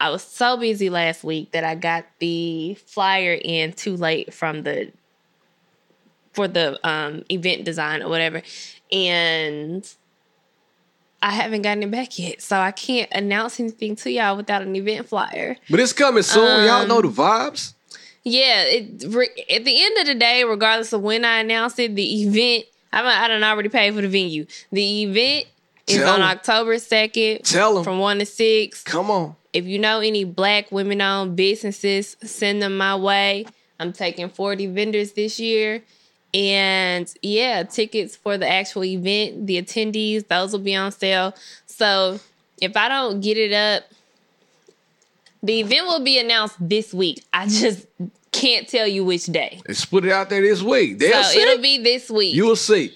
[0.00, 4.62] I was so busy last week that I got the flyer in too late from
[4.62, 4.92] the
[6.32, 8.42] for the um, event design or whatever,
[8.92, 9.88] and
[11.20, 12.40] I haven't gotten it back yet.
[12.40, 15.56] So I can't announce anything to y'all without an event flyer.
[15.68, 16.64] But it's coming soon.
[16.64, 17.74] Y'all um, know the vibes.
[18.24, 21.94] Yeah, it, re, at the end of the day, regardless of when I announce it,
[21.94, 24.46] the event I'm I don't already paid for the venue.
[24.72, 25.46] The event
[25.86, 26.28] is Tell on 'em.
[26.28, 28.82] October second Tell them from one to six.
[28.82, 29.34] Come on.
[29.52, 33.46] If you know any black women owned businesses, send them my way.
[33.80, 35.82] I'm taking 40 vendors this year.
[36.34, 41.34] And yeah, tickets for the actual event, the attendees, those will be on sale.
[41.66, 42.20] So
[42.60, 43.84] if I don't get it up,
[45.42, 47.24] the event will be announced this week.
[47.32, 47.86] I just
[48.32, 49.60] can't tell you which day.
[49.66, 50.98] Let's put it out there this week.
[50.98, 51.40] They'll so see.
[51.40, 52.34] it'll be this week.
[52.34, 52.94] You will see.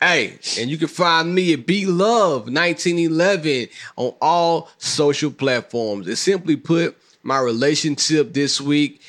[0.00, 6.06] Hey, and you can find me at Be Love 1911 on all social platforms.
[6.08, 9.02] And simply put, my relationship this week,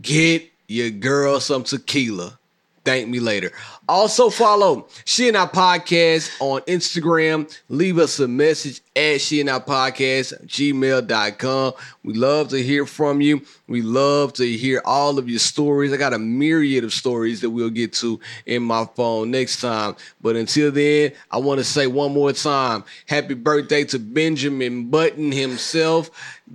[0.00, 2.38] get your girl some tequila.
[2.84, 3.52] Thank me later.
[3.88, 7.54] Also follow She and I Podcast on Instagram.
[7.68, 11.72] Leave us a message at She and I Podcast, gmail.com.
[12.02, 13.42] We love to hear from you.
[13.68, 15.92] We love to hear all of your stories.
[15.92, 19.94] I got a myriad of stories that we'll get to in my phone next time.
[20.22, 25.32] But until then, I want to say one more time, happy birthday to Benjamin Button
[25.32, 26.10] himself.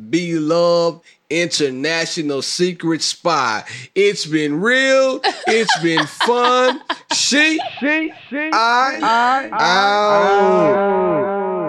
[0.10, 3.64] Be loved international secret spy.
[3.94, 5.20] It's been real.
[5.48, 6.82] It's been fun.
[7.14, 11.65] She, she, she, I, I, out.